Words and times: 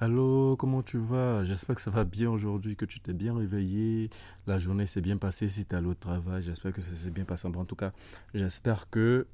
Allô, 0.00 0.56
comment 0.56 0.82
tu 0.82 0.98
vas? 0.98 1.44
J'espère 1.44 1.76
que 1.76 1.80
ça 1.80 1.90
va 1.92 2.02
bien 2.02 2.28
aujourd'hui, 2.28 2.74
que 2.74 2.84
tu 2.84 2.98
t'es 2.98 3.12
bien 3.12 3.32
réveillé. 3.36 4.10
La 4.48 4.58
journée 4.58 4.86
s'est 4.86 5.00
bien 5.00 5.18
passée 5.18 5.48
si 5.48 5.64
tu 5.64 5.72
es 5.72 5.78
allé 5.78 5.86
au 5.86 5.94
travail. 5.94 6.42
J'espère 6.42 6.72
que 6.72 6.80
ça 6.80 6.92
s'est 6.96 7.12
bien 7.12 7.24
passé. 7.24 7.46
En 7.46 7.64
tout 7.64 7.76
cas, 7.76 7.92
j'espère 8.34 8.90
que 8.90 9.24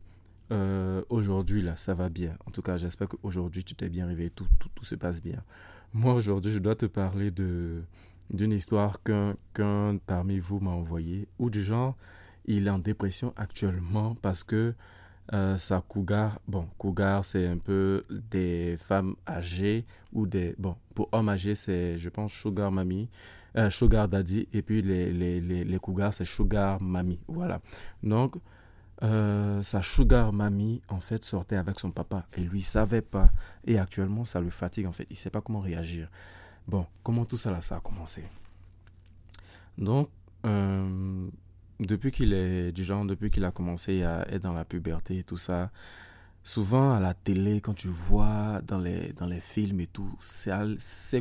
euh, 0.52 1.02
aujourd'hui, 1.08 1.62
là, 1.62 1.76
ça 1.76 1.94
va 1.94 2.10
bien. 2.10 2.36
En 2.44 2.50
tout 2.50 2.60
cas, 2.60 2.76
j'espère 2.76 3.08
qu'aujourd'hui, 3.08 3.64
tu 3.64 3.74
t'es 3.74 3.88
bien 3.88 4.06
réveillé. 4.06 4.28
Tout, 4.28 4.46
tout, 4.58 4.84
se 4.84 4.96
passe 4.96 5.22
bien. 5.22 5.42
Moi, 5.94 6.12
aujourd'hui, 6.12 6.52
je 6.52 6.58
dois 6.58 6.74
te 6.74 6.86
parler 6.86 7.30
de 7.30 7.82
d'une 8.28 8.52
histoire 8.52 9.02
qu'un 9.02 9.36
qu'un 9.54 9.96
parmi 10.06 10.40
vous 10.40 10.60
m'a 10.60 10.70
envoyée, 10.72 11.26
ou 11.38 11.48
du 11.48 11.64
genre, 11.64 11.96
il 12.44 12.66
est 12.66 12.70
en 12.70 12.78
dépression 12.78 13.32
actuellement 13.36 14.14
parce 14.20 14.44
que 14.44 14.74
euh, 15.32 15.56
sa 15.58 15.80
cougar, 15.80 16.40
bon, 16.48 16.66
cougar, 16.76 17.24
c'est 17.24 17.46
un 17.46 17.58
peu 17.58 18.04
des 18.10 18.76
femmes 18.78 19.14
âgées 19.28 19.84
ou 20.12 20.26
des, 20.26 20.54
bon, 20.58 20.76
pour 20.94 21.08
hommes 21.12 21.28
âgés, 21.28 21.54
c'est, 21.54 21.98
je 21.98 22.08
pense, 22.08 22.32
sugar 22.32 22.72
mommy, 22.72 23.08
euh, 23.56 23.70
sugar 23.70 24.08
daddy, 24.08 24.48
et 24.52 24.62
puis 24.62 24.82
les, 24.82 25.12
les, 25.12 25.40
les, 25.40 25.78
cougars, 25.78 26.12
c'est 26.12 26.24
sugar 26.24 26.80
mommy, 26.82 27.20
voilà. 27.28 27.60
Donc, 28.02 28.36
euh, 29.02 29.62
sa 29.62 29.82
sugar 29.82 30.32
mamie, 30.32 30.82
en 30.88 31.00
fait, 31.00 31.24
sortait 31.24 31.56
avec 31.56 31.78
son 31.78 31.90
papa, 31.90 32.26
et 32.36 32.40
lui 32.40 32.62
savait 32.62 33.00
pas, 33.00 33.30
et 33.64 33.78
actuellement, 33.78 34.24
ça 34.24 34.40
le 34.40 34.50
fatigue, 34.50 34.86
en 34.86 34.92
fait, 34.92 35.06
il 35.10 35.16
sait 35.16 35.30
pas 35.30 35.40
comment 35.40 35.60
réagir. 35.60 36.08
Bon, 36.68 36.86
comment 37.02 37.24
tout 37.24 37.36
ça, 37.36 37.50
là, 37.50 37.60
ça 37.60 37.76
a 37.76 37.80
commencé? 37.80 38.24
Donc, 39.78 40.10
euh, 40.44 41.28
depuis 41.80 42.12
qu'il 42.12 42.32
est 42.32 42.72
du 42.72 42.84
genre, 42.84 43.04
depuis 43.04 43.30
qu'il 43.30 43.44
a 43.44 43.50
commencé 43.50 44.02
à 44.02 44.26
être 44.30 44.42
dans 44.42 44.52
la 44.52 44.64
puberté 44.64 45.18
et 45.18 45.24
tout 45.24 45.36
ça, 45.38 45.70
souvent 46.44 46.94
à 46.94 47.00
la 47.00 47.14
télé, 47.14 47.60
quand 47.60 47.74
tu 47.74 47.88
vois 47.88 48.60
dans 48.66 48.78
les, 48.78 49.12
dans 49.14 49.26
les 49.26 49.40
films 49.40 49.80
et 49.80 49.86
tout, 49.86 50.12
c'est, 50.22 50.52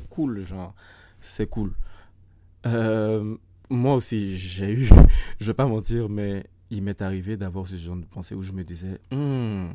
cool, 0.10 0.44
genre, 0.46 0.74
c'est 1.20 1.50
cool. 1.50 1.74
Euh, 2.66 3.36
moi 3.70 3.96
aussi, 3.96 4.38
j'ai 4.38 4.72
eu, 4.74 4.90
je 5.40 5.46
vais 5.48 5.54
pas 5.54 5.66
mentir, 5.68 6.10
mais 6.10 6.46
il 6.70 6.84
m'est 6.84 7.02
arrivé 7.02 7.38
d'avoir 7.38 7.66
ce 7.68 7.76
genre 7.76 7.96
de 7.98 8.06
pensée 8.06 8.36
où 8.36 8.44
je 8.44 8.52
me 8.52 8.64
disais, 8.64 9.00
Hmm, 9.12 9.70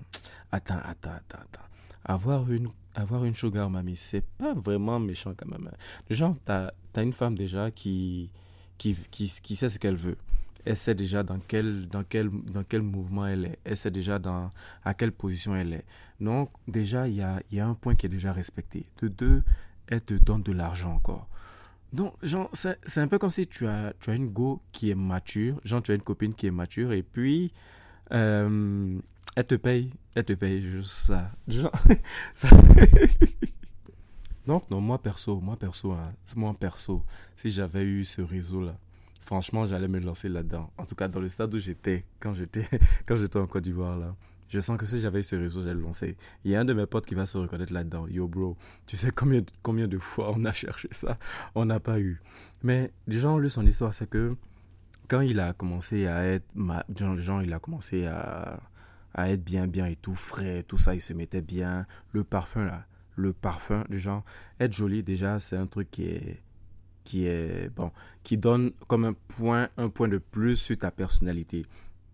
attends, 0.52 0.80
attends, 0.84 1.10
attends, 1.10 1.38
attends. 1.38 1.60
Avoir 2.04 2.50
une, 2.52 2.68
avoir 2.94 3.24
une 3.24 3.34
sugar 3.34 3.70
mamie, 3.70 3.96
c'est 3.96 4.24
pas 4.38 4.52
vraiment 4.54 5.00
méchant 5.00 5.32
quand 5.36 5.48
même. 5.48 5.66
hein. 5.72 5.76
Genre, 6.10 6.36
t'as, 6.44 6.70
t'as 6.92 7.02
une 7.02 7.14
femme 7.14 7.34
déjà 7.36 7.70
qui, 7.70 8.30
qui, 8.76 8.94
qui 9.10 9.56
sait 9.56 9.70
ce 9.70 9.78
qu'elle 9.78 9.96
veut. 9.96 10.18
Elle 10.64 10.76
sait 10.76 10.94
déjà 10.94 11.22
dans 11.22 11.38
quel, 11.38 11.88
dans 11.88 12.04
quel, 12.04 12.30
dans 12.30 12.64
quel 12.64 12.82
mouvement 12.82 13.26
elle 13.26 13.44
est. 13.46 13.58
Elle 13.64 13.76
sait 13.76 13.90
déjà 13.90 14.18
dans, 14.18 14.50
à 14.84 14.94
quelle 14.94 15.12
position 15.12 15.54
elle 15.54 15.72
est. 15.74 15.84
Donc, 16.20 16.50
déjà, 16.68 17.08
il 17.08 17.16
y 17.16 17.22
a, 17.22 17.40
y 17.52 17.60
a 17.60 17.66
un 17.66 17.74
point 17.74 17.94
qui 17.94 18.06
est 18.06 18.10
déjà 18.10 18.32
respecté. 18.32 18.86
De 19.02 19.08
deux, 19.08 19.42
elle 19.88 20.00
te 20.00 20.14
donne 20.14 20.42
de 20.42 20.52
l'argent 20.52 20.92
encore. 20.92 21.28
Donc, 21.92 22.14
c'est, 22.54 22.98
un 22.98 23.08
peu 23.08 23.18
comme 23.18 23.30
si 23.30 23.46
tu 23.46 23.66
as, 23.66 23.92
tu 24.00 24.10
as 24.10 24.14
une 24.14 24.28
go 24.28 24.60
qui 24.72 24.90
est 24.90 24.96
mature. 24.96 25.60
Genre, 25.64 25.82
tu 25.82 25.92
as 25.92 25.94
une 25.94 26.02
copine 26.02 26.34
qui 26.34 26.46
est 26.46 26.50
mature 26.50 26.92
et 26.92 27.02
puis, 27.02 27.52
euh, 28.12 28.98
elle 29.36 29.46
te 29.46 29.54
paye. 29.54 29.90
Elle 30.14 30.24
te 30.24 30.32
paye 30.32 30.62
juste 30.62 30.90
ça. 30.90 31.30
Genre, 31.46 31.72
ça. 32.34 32.48
Donc, 34.46 34.70
non, 34.70 34.80
moi 34.80 35.00
perso, 35.00 35.40
moi 35.40 35.56
perso, 35.56 35.92
hein, 35.92 36.12
moi 36.36 36.54
perso, 36.58 37.02
si 37.36 37.50
j'avais 37.50 37.82
eu 37.82 38.04
ce 38.04 38.20
réseau-là, 38.20 38.76
franchement, 39.24 39.66
j'allais 39.66 39.88
me 39.88 39.98
lancer 40.00 40.28
là-dedans. 40.28 40.70
En 40.78 40.84
tout 40.84 40.94
cas, 40.94 41.08
dans 41.08 41.20
le 41.20 41.28
stade 41.28 41.54
où 41.54 41.58
j'étais, 41.58 42.04
quand 42.20 42.34
j'étais, 42.34 42.68
quand 43.06 43.16
j'étais 43.16 43.38
en 43.38 43.46
Côte 43.46 43.64
d'Ivoire, 43.64 43.98
là, 43.98 44.14
je 44.48 44.60
sens 44.60 44.78
que 44.78 44.86
si 44.86 45.00
j'avais 45.00 45.20
eu 45.20 45.22
ce 45.22 45.36
réseau, 45.36 45.62
j'allais 45.62 45.74
le 45.74 45.80
lancer. 45.80 46.16
Il 46.44 46.50
y 46.50 46.56
a 46.56 46.60
un 46.60 46.64
de 46.64 46.72
mes 46.74 46.86
potes 46.86 47.06
qui 47.06 47.14
va 47.14 47.26
se 47.26 47.38
reconnaître 47.38 47.72
là-dedans. 47.72 48.06
Yo, 48.06 48.28
bro, 48.28 48.56
tu 48.86 48.96
sais 48.96 49.10
combien, 49.10 49.42
combien 49.62 49.88
de 49.88 49.98
fois 49.98 50.32
on 50.36 50.44
a 50.44 50.52
cherché 50.54 50.88
ça? 50.92 51.18
On 51.54 51.64
n'a 51.64 51.80
pas 51.80 51.98
eu. 51.98 52.20
Mais, 52.62 52.92
déjà, 53.06 53.36
lui, 53.36 53.50
son 53.50 53.66
histoire, 53.66 53.94
c'est 53.94 54.08
que 54.08 54.36
quand 55.08 55.20
il 55.20 55.40
a 55.40 55.52
commencé 55.52 56.06
à 56.06 56.24
être, 56.26 56.46
ma- 56.54 56.84
genre, 56.94 57.42
il 57.42 57.52
a 57.52 57.58
commencé 57.58 58.06
à, 58.06 58.60
à 59.14 59.30
être 59.30 59.42
bien, 59.42 59.66
bien 59.66 59.86
et 59.86 59.96
tout, 59.96 60.14
frais, 60.14 60.62
tout 60.62 60.78
ça, 60.78 60.94
il 60.94 61.00
se 61.00 61.12
mettait 61.12 61.42
bien. 61.42 61.86
Le 62.12 62.24
parfum, 62.24 62.64
là, 62.64 62.86
le 63.16 63.32
parfum, 63.32 63.84
du 63.88 63.98
genre, 63.98 64.24
être 64.60 64.72
joli, 64.72 65.02
déjà, 65.02 65.40
c'est 65.40 65.56
un 65.56 65.66
truc 65.66 65.90
qui 65.90 66.04
est, 66.04 66.42
qui 67.04 67.26
est, 67.26 67.70
bon, 67.74 67.92
qui 68.22 68.36
donne 68.38 68.72
comme 68.88 69.04
un 69.04 69.12
point, 69.12 69.68
un 69.76 69.88
point 69.88 70.08
de 70.08 70.18
plus 70.18 70.56
sur 70.56 70.76
ta 70.78 70.90
personnalité. 70.90 71.64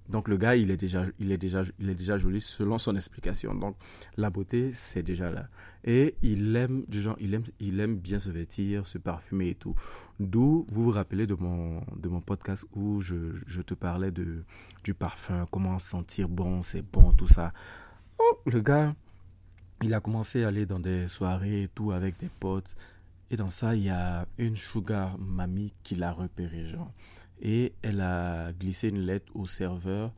Donc, 0.09 0.27
le 0.27 0.37
gars, 0.37 0.57
il 0.57 0.73
est 0.73 0.77
déjà, 0.77 1.05
il 1.21 1.31
est 1.31 1.39
déjà, 1.39 1.63
il 1.79 1.89
est 1.89 1.95
déjà 1.95 2.17
joli 2.17 2.41
selon 2.41 2.79
son 2.79 2.97
explication. 2.97 3.55
Donc, 3.55 3.77
la 4.17 4.29
beauté, 4.29 4.73
c'est 4.73 5.05
déjà 5.05 5.31
là. 5.31 5.47
Et 5.85 6.17
il 6.23 6.55
aime, 6.57 6.85
du 6.89 7.01
genre, 7.01 7.17
il 7.21 7.33
aime, 7.33 7.45
il 7.61 7.79
aime 7.79 7.97
bien 7.97 8.19
se 8.19 8.31
vêtir, 8.31 8.87
se 8.87 8.99
parfumer 8.99 9.51
et 9.51 9.55
tout. 9.55 9.77
D'où, 10.19 10.67
vous 10.69 10.85
vous 10.85 10.91
rappelez 10.91 11.29
de 11.29 11.35
mon, 11.35 11.81
de 11.97 12.09
mon 12.09 12.21
podcast 12.21 12.67
où 12.75 13.01
je, 13.01 13.37
je 13.47 13.63
te 13.63 13.75
parlais 13.75 14.11
de, 14.11 14.43
du 14.83 14.95
parfum, 14.95 15.47
comment 15.51 15.79
sentir 15.79 16.29
bon, 16.29 16.63
c'est 16.65 16.83
bon, 16.83 17.13
tout 17.13 17.29
ça. 17.29 17.53
Oh, 18.19 18.41
le 18.47 18.61
gars, 18.61 18.95
il 19.83 19.95
a 19.95 20.01
commencé 20.01 20.43
à 20.43 20.49
aller 20.49 20.67
dans 20.67 20.81
des 20.81 21.07
soirées 21.07 21.63
et 21.63 21.69
tout 21.69 21.93
avec 21.93 22.19
des 22.19 22.31
potes. 22.41 22.75
Et 23.31 23.37
dans 23.37 23.49
ça, 23.49 23.77
il 23.77 23.83
y 23.85 23.91
a 23.91 24.27
une 24.39 24.57
sugar 24.57 25.19
mamie 25.19 25.73
qui 25.83 25.95
l'a 25.95 26.13
repéré, 26.13 26.67
genre. 26.67 26.93
Et 27.41 27.73
elle 27.83 28.01
a 28.01 28.53
glissé 28.53 28.89
une 28.89 29.01
lettre 29.01 29.31
au 29.35 29.47
serveur 29.47 30.13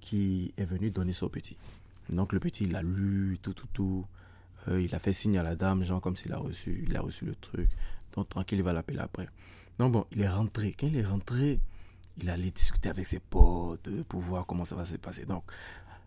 qui 0.00 0.52
est 0.56 0.64
venu 0.64 0.90
donner 0.90 1.12
au 1.22 1.28
petit. 1.28 1.56
Donc 2.10 2.32
le 2.32 2.40
petit, 2.40 2.64
il 2.64 2.74
a 2.74 2.82
lu, 2.82 3.38
tout, 3.42 3.54
tout, 3.54 3.68
tout. 3.72 4.06
Euh, 4.68 4.80
il 4.80 4.94
a 4.94 4.98
fait 4.98 5.12
signe 5.12 5.38
à 5.38 5.42
la 5.42 5.56
dame, 5.56 5.82
genre 5.82 6.00
comme 6.00 6.16
s'il 6.16 6.32
a 6.32 6.38
reçu, 6.38 6.84
il 6.88 6.96
a 6.96 7.00
reçu 7.00 7.24
le 7.24 7.34
truc. 7.34 7.70
Donc 8.14 8.28
tranquille, 8.28 8.58
il 8.58 8.64
va 8.64 8.72
l'appeler 8.72 8.98
après. 8.98 9.28
Donc 9.78 9.92
bon, 9.92 10.06
il 10.12 10.20
est 10.20 10.28
rentré. 10.28 10.74
Quand 10.78 10.86
il 10.86 10.96
est 10.96 11.04
rentré, 11.04 11.60
il 12.18 12.30
allait 12.30 12.50
discuter 12.50 12.88
avec 12.88 13.06
ses 13.06 13.20
potes 13.20 13.88
euh, 13.88 14.04
pour 14.08 14.20
voir 14.20 14.46
comment 14.46 14.64
ça 14.64 14.76
va 14.76 14.84
se 14.84 14.96
passer. 14.96 15.26
Donc 15.26 15.44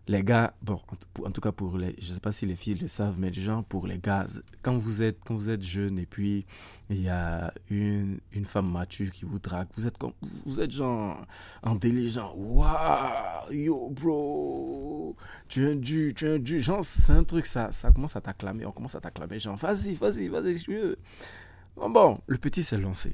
les 0.08 0.24
gars, 0.24 0.54
bon, 0.62 0.80
en, 1.24 1.30
tout- 1.30 1.40
cas 1.42 1.52
pour 1.52 1.76
les, 1.76 1.94
je 1.98 2.14
sais 2.14 2.20
pas 2.20 2.32
si 2.32 2.46
les 2.46 2.56
filles 2.56 2.76
le 2.76 2.88
savent, 2.88 3.16
mais 3.18 3.32
genre 3.32 3.62
pour 3.62 3.86
les 3.86 3.98
gars, 3.98 4.26
quand 4.62 4.74
vous 4.76 5.02
êtes, 5.02 5.18
quand 5.24 5.34
vous 5.34 5.50
êtes 5.50 5.62
jeune 5.62 5.98
et 5.98 6.06
puis 6.06 6.46
il 6.88 7.02
y 7.02 7.08
a 7.10 7.52
une, 7.68 8.18
une 8.32 8.46
femme 8.46 8.70
mature 8.70 9.10
qui 9.12 9.26
vous 9.26 9.38
drague, 9.38 9.68
vous 9.76 9.86
êtes 9.86 9.98
comme, 9.98 10.12
vous 10.46 10.60
êtes 10.60 10.70
genre 10.70 11.26
genre, 12.08 12.38
waouh, 12.38 13.52
yo 13.52 13.90
bro, 13.90 15.14
tu 15.48 15.66
es 15.66 15.72
un 15.72 15.76
dû, 15.76 16.14
tu 16.16 16.26
es 16.26 16.34
un 16.34 16.38
dû, 16.38 16.60
genre 16.60 16.82
c'est 16.82 17.12
un 17.12 17.24
truc, 17.24 17.44
ça, 17.44 17.70
ça 17.72 17.90
commence 17.92 18.16
à 18.16 18.22
t'acclamer, 18.22 18.64
on 18.64 18.72
commence 18.72 18.94
à 18.94 19.00
t'acclamer, 19.00 19.38
genre, 19.38 19.56
vas-y, 19.56 19.94
vas-y, 19.94 20.28
vas-y, 20.28 20.58
je. 20.58 20.96
Bon, 21.76 21.90
bon, 21.90 22.18
le 22.26 22.38
petit 22.38 22.62
s'est 22.62 22.78
lancé. 22.78 23.12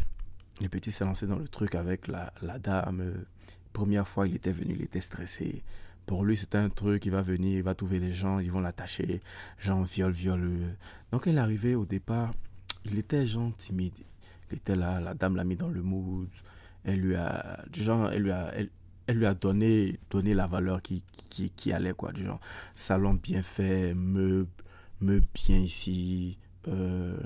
Le 0.61 0.69
petit 0.69 0.93
s'est 0.93 1.05
lancé 1.05 1.27
dans 1.27 1.37
le 1.39 1.49
truc 1.49 1.75
avec 1.75 2.07
la, 2.07 2.33
la 2.41 2.59
dame. 2.61 3.25
Première 3.73 4.07
fois, 4.07 4.29
il 4.29 4.37
était 4.37 4.53
venu, 4.53 4.75
il 4.79 4.83
était 4.83 5.01
stressé. 5.01 5.65
Pour 6.07 6.25
lui, 6.25 6.37
c'était 6.37 6.59
un 6.59 6.69
truc, 6.69 7.07
il 7.07 7.13
va 7.13 7.23
venir, 7.23 7.57
il 7.59 7.63
va 7.63 7.75
trouver 7.75 7.99
les 7.99 8.13
gens, 8.13 8.39
ils 8.39 8.53
vont 8.53 8.61
l'attacher. 8.61 9.23
Genre, 9.59 9.85
viol, 9.85 10.13
viol. 10.13 10.77
Donc, 11.11 11.27
est 11.27 11.37
arrivé 11.37 11.75
au 11.75 11.87
départ, 11.87 12.33
il 12.85 12.99
était 12.99 13.27
genre 13.27 13.53
timide. 13.57 13.99
Il 14.51 14.59
était 14.59 14.77
là, 14.77 15.01
la 15.01 15.15
dame 15.15 15.37
l'a 15.37 15.45
mis 15.45 15.57
dans 15.57 15.69
le 15.69 15.83
mood. 15.83 16.29
Elle 16.85 17.01
lui 17.01 17.17
a, 17.17 17.65
genre, 17.73 18.11
elle 18.13 18.25
lui 18.25 18.31
a, 18.31 18.53
elle, 18.55 18.69
elle 19.07 19.19
lui 19.19 19.27
a 19.27 19.35
donné, 19.35 19.99
donné 20.11 20.35
la 20.35 20.47
valeur 20.47 20.83
qui, 20.83 21.03
qui, 21.31 21.51
qui 21.51 21.73
allait, 21.73 21.95
quoi. 21.95 22.13
Du 22.13 22.25
genre, 22.25 22.41
salon 22.75 23.15
bien 23.15 23.43
fait, 23.43 23.95
meubles, 23.95 24.49
meubles 25.01 25.27
bien 25.35 25.59
ici, 25.59 26.39
euh, 26.69 27.17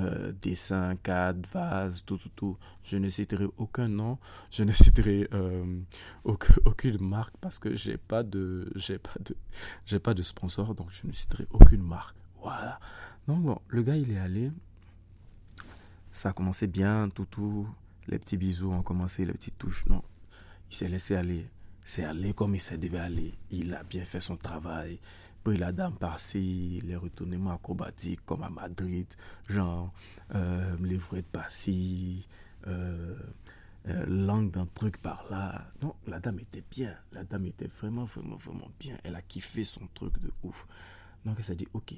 euh, 0.00 0.32
dessin, 0.42 0.96
cadre, 0.96 1.48
vase, 1.52 2.02
tout, 2.04 2.18
tout, 2.18 2.28
tout. 2.36 2.56
Je 2.84 2.96
ne 2.98 3.08
citerai 3.08 3.46
aucun 3.56 3.88
nom, 3.88 4.18
je 4.50 4.62
ne 4.64 4.72
citerai 4.72 5.28
euh, 5.32 5.80
aucun- 6.24 6.54
aucune 6.66 6.98
marque 7.00 7.36
parce 7.40 7.58
que 7.58 7.74
j'ai 7.74 7.96
pas 7.96 8.22
de, 8.22 8.70
j'ai 8.76 8.98
pas 8.98 9.14
de, 9.20 9.36
j'ai 9.86 9.98
pas 9.98 10.14
de 10.14 10.22
sponsor, 10.22 10.74
donc 10.74 10.90
je 10.90 11.06
ne 11.06 11.12
citerai 11.12 11.46
aucune 11.50 11.82
marque. 11.82 12.16
Voilà. 12.40 12.78
Donc 13.26 13.42
bon, 13.42 13.58
le 13.68 13.82
gars 13.82 13.96
il 13.96 14.12
est 14.12 14.18
allé, 14.18 14.50
ça 16.12 16.30
a 16.30 16.32
commencé 16.32 16.66
bien, 16.66 17.08
tout, 17.10 17.26
tout. 17.26 17.66
Les 18.06 18.18
petits 18.18 18.36
bisous 18.38 18.72
ont 18.72 18.82
commencé, 18.82 19.24
les 19.24 19.32
petites 19.32 19.58
touches. 19.58 19.86
Non, 19.86 20.02
il 20.70 20.74
s'est 20.76 20.88
laissé 20.88 21.14
aller. 21.14 21.46
C'est 21.84 22.04
allé 22.04 22.32
comme 22.34 22.54
il 22.54 22.60
s'est 22.60 22.78
devait 22.78 22.98
aller. 22.98 23.34
Il 23.50 23.72
a 23.74 23.82
bien 23.82 24.04
fait 24.04 24.20
son 24.20 24.36
travail. 24.36 24.98
Puis 25.44 25.56
la 25.56 25.72
dame 25.72 25.94
par-ci, 25.94 26.82
les 26.84 26.96
retournements 26.96 27.52
acrobatiques 27.52 28.20
comme 28.26 28.42
à 28.42 28.50
Madrid, 28.50 29.06
genre 29.48 29.92
euh, 30.34 30.76
de 30.76 31.20
par-ci, 31.22 32.28
euh, 32.66 33.16
euh, 33.88 34.04
langue 34.06 34.50
d'un 34.50 34.66
truc 34.66 34.98
par-là. 34.98 35.70
Non, 35.82 35.94
la 36.06 36.20
dame 36.20 36.40
était 36.40 36.64
bien. 36.70 36.94
La 37.12 37.24
dame 37.24 37.46
était 37.46 37.68
vraiment, 37.68 38.04
vraiment, 38.04 38.36
vraiment 38.36 38.70
bien. 38.78 38.96
Elle 39.04 39.14
a 39.16 39.22
kiffé 39.22 39.64
son 39.64 39.88
truc 39.94 40.20
de 40.20 40.30
ouf. 40.42 40.66
Donc 41.24 41.36
elle 41.38 41.44
s'est 41.44 41.56
dit, 41.56 41.68
ok. 41.72 41.94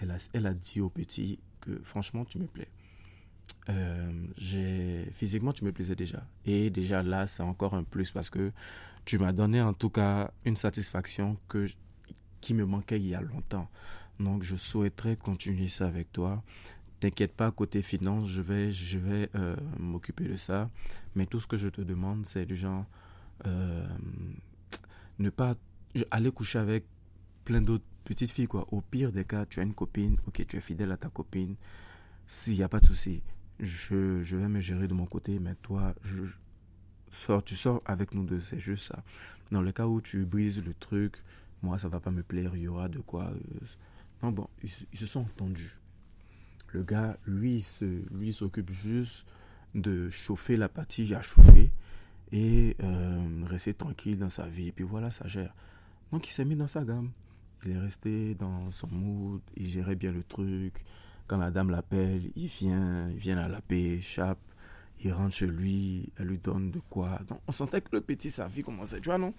Elle 0.00 0.10
a, 0.10 0.16
elle 0.32 0.46
a 0.46 0.54
dit 0.54 0.80
au 0.80 0.88
petit 0.88 1.38
que 1.60 1.80
franchement, 1.82 2.24
tu 2.24 2.38
me 2.38 2.46
plais. 2.46 2.68
Euh, 3.68 4.10
physiquement 5.12 5.52
tu 5.52 5.64
me 5.64 5.72
plaisais 5.72 5.94
déjà 5.94 6.24
et 6.44 6.70
déjà 6.70 7.02
là 7.02 7.26
c'est 7.28 7.42
encore 7.42 7.74
un 7.74 7.84
plus 7.84 8.10
parce 8.10 8.28
que 8.28 8.50
tu 9.04 9.18
m'as 9.18 9.32
donné 9.32 9.60
en 9.60 9.72
tout 9.72 9.90
cas 9.90 10.32
une 10.44 10.56
satisfaction 10.56 11.36
que 11.48 11.68
qui 12.42 12.52
me 12.52 12.66
manquait 12.66 13.00
il 13.00 13.08
y 13.08 13.14
a 13.14 13.22
longtemps 13.22 13.70
donc 14.20 14.42
je 14.42 14.56
souhaiterais 14.56 15.16
continuer 15.16 15.68
ça 15.68 15.86
avec 15.86 16.12
toi 16.12 16.42
t'inquiète 17.02 17.32
pas, 17.32 17.50
côté 17.50 17.82
finance, 17.82 18.28
je 18.28 18.40
vais, 18.42 18.70
je 18.70 18.96
vais 18.96 19.28
euh, 19.34 19.56
m'occuper 19.76 20.28
de 20.28 20.36
ça. 20.36 20.70
Mais 21.16 21.26
tout 21.26 21.40
ce 21.40 21.48
que 21.48 21.56
je 21.56 21.68
te 21.68 21.80
demande, 21.80 22.26
c'est 22.26 22.46
du 22.46 22.54
genre, 22.54 22.84
euh, 23.44 23.84
ne 25.18 25.28
pas 25.28 25.56
aller 26.12 26.30
coucher 26.30 26.60
avec 26.60 26.84
plein 27.44 27.60
d'autres 27.60 27.84
petites 28.04 28.30
filles, 28.30 28.46
quoi. 28.46 28.68
Au 28.70 28.80
pire 28.80 29.10
des 29.10 29.24
cas, 29.24 29.46
tu 29.46 29.58
as 29.58 29.64
une 29.64 29.74
copine, 29.74 30.16
ok, 30.28 30.46
tu 30.46 30.56
es 30.56 30.60
fidèle 30.60 30.92
à 30.92 30.96
ta 30.96 31.08
copine. 31.08 31.56
S'il 32.28 32.54
n'y 32.54 32.62
a 32.62 32.68
pas 32.68 32.78
de 32.78 32.86
souci, 32.86 33.20
je, 33.58 34.22
je, 34.22 34.36
vais 34.36 34.48
me 34.48 34.60
gérer 34.60 34.86
de 34.86 34.94
mon 34.94 35.06
côté, 35.06 35.40
mais 35.40 35.56
toi, 35.56 35.96
je, 36.04 36.22
sors, 37.10 37.42
tu 37.42 37.56
sors 37.56 37.82
avec 37.84 38.14
nous 38.14 38.24
deux, 38.24 38.40
c'est 38.40 38.60
juste 38.60 38.86
ça. 38.86 39.02
Dans 39.50 39.60
le 39.60 39.72
cas 39.72 39.88
où 39.88 40.00
tu 40.00 40.24
brises 40.24 40.62
le 40.64 40.72
truc, 40.72 41.16
moi, 41.62 41.78
ça 41.78 41.88
va 41.88 42.00
pas 42.00 42.10
me 42.10 42.22
plaire, 42.22 42.52
il 42.56 42.62
y 42.62 42.68
aura 42.68 42.88
de 42.88 42.98
quoi. 42.98 43.24
Euh, 43.24 43.66
non, 44.22 44.30
bon, 44.30 44.48
ils, 44.62 44.98
se 44.98 45.06
sont 45.06 45.20
entendus. 45.20 45.80
Le 46.68 46.82
gars, 46.82 47.16
lui, 47.26 47.64
lui 48.10 48.32
s'occupe 48.32 48.70
juste 48.70 49.26
de 49.74 50.10
chauffer 50.10 50.56
la 50.56 50.68
pâtille 50.68 51.14
à 51.14 51.22
chauffer 51.22 51.72
et 52.30 52.76
euh, 52.82 53.44
rester 53.44 53.74
tranquille 53.74 54.18
dans 54.18 54.30
sa 54.30 54.46
vie. 54.46 54.68
Et 54.68 54.72
puis 54.72 54.84
voilà, 54.84 55.10
ça 55.10 55.26
gère. 55.26 55.54
Donc 56.10 56.28
il 56.28 56.32
s'est 56.32 56.44
mis 56.44 56.56
dans 56.56 56.66
sa 56.66 56.84
gamme. 56.84 57.10
Il 57.64 57.72
est 57.72 57.78
resté 57.78 58.34
dans 58.34 58.70
son 58.70 58.88
mood, 58.88 59.40
il 59.56 59.66
gérait 59.66 59.94
bien 59.94 60.12
le 60.12 60.24
truc. 60.24 60.84
Quand 61.26 61.36
la 61.36 61.50
dame 61.50 61.70
l'appelle, 61.70 62.32
il 62.34 62.46
vient, 62.46 63.08
il 63.10 63.16
vient 63.16 63.36
la 63.36 63.48
laper, 63.48 64.00
chape, 64.00 64.40
il 65.00 65.12
rentre 65.12 65.34
chez 65.34 65.46
lui, 65.46 66.12
elle 66.18 66.26
lui 66.26 66.38
donne 66.38 66.70
de 66.70 66.80
quoi. 66.80 67.20
Donc 67.28 67.40
on 67.46 67.52
sentait 67.52 67.80
que 67.80 67.90
le 67.92 68.00
petit, 68.00 68.30
sa 68.30 68.48
vie 68.48 68.62
commençait, 68.62 69.00
tu 69.00 69.08
vois, 69.08 69.18
non? 69.18 69.32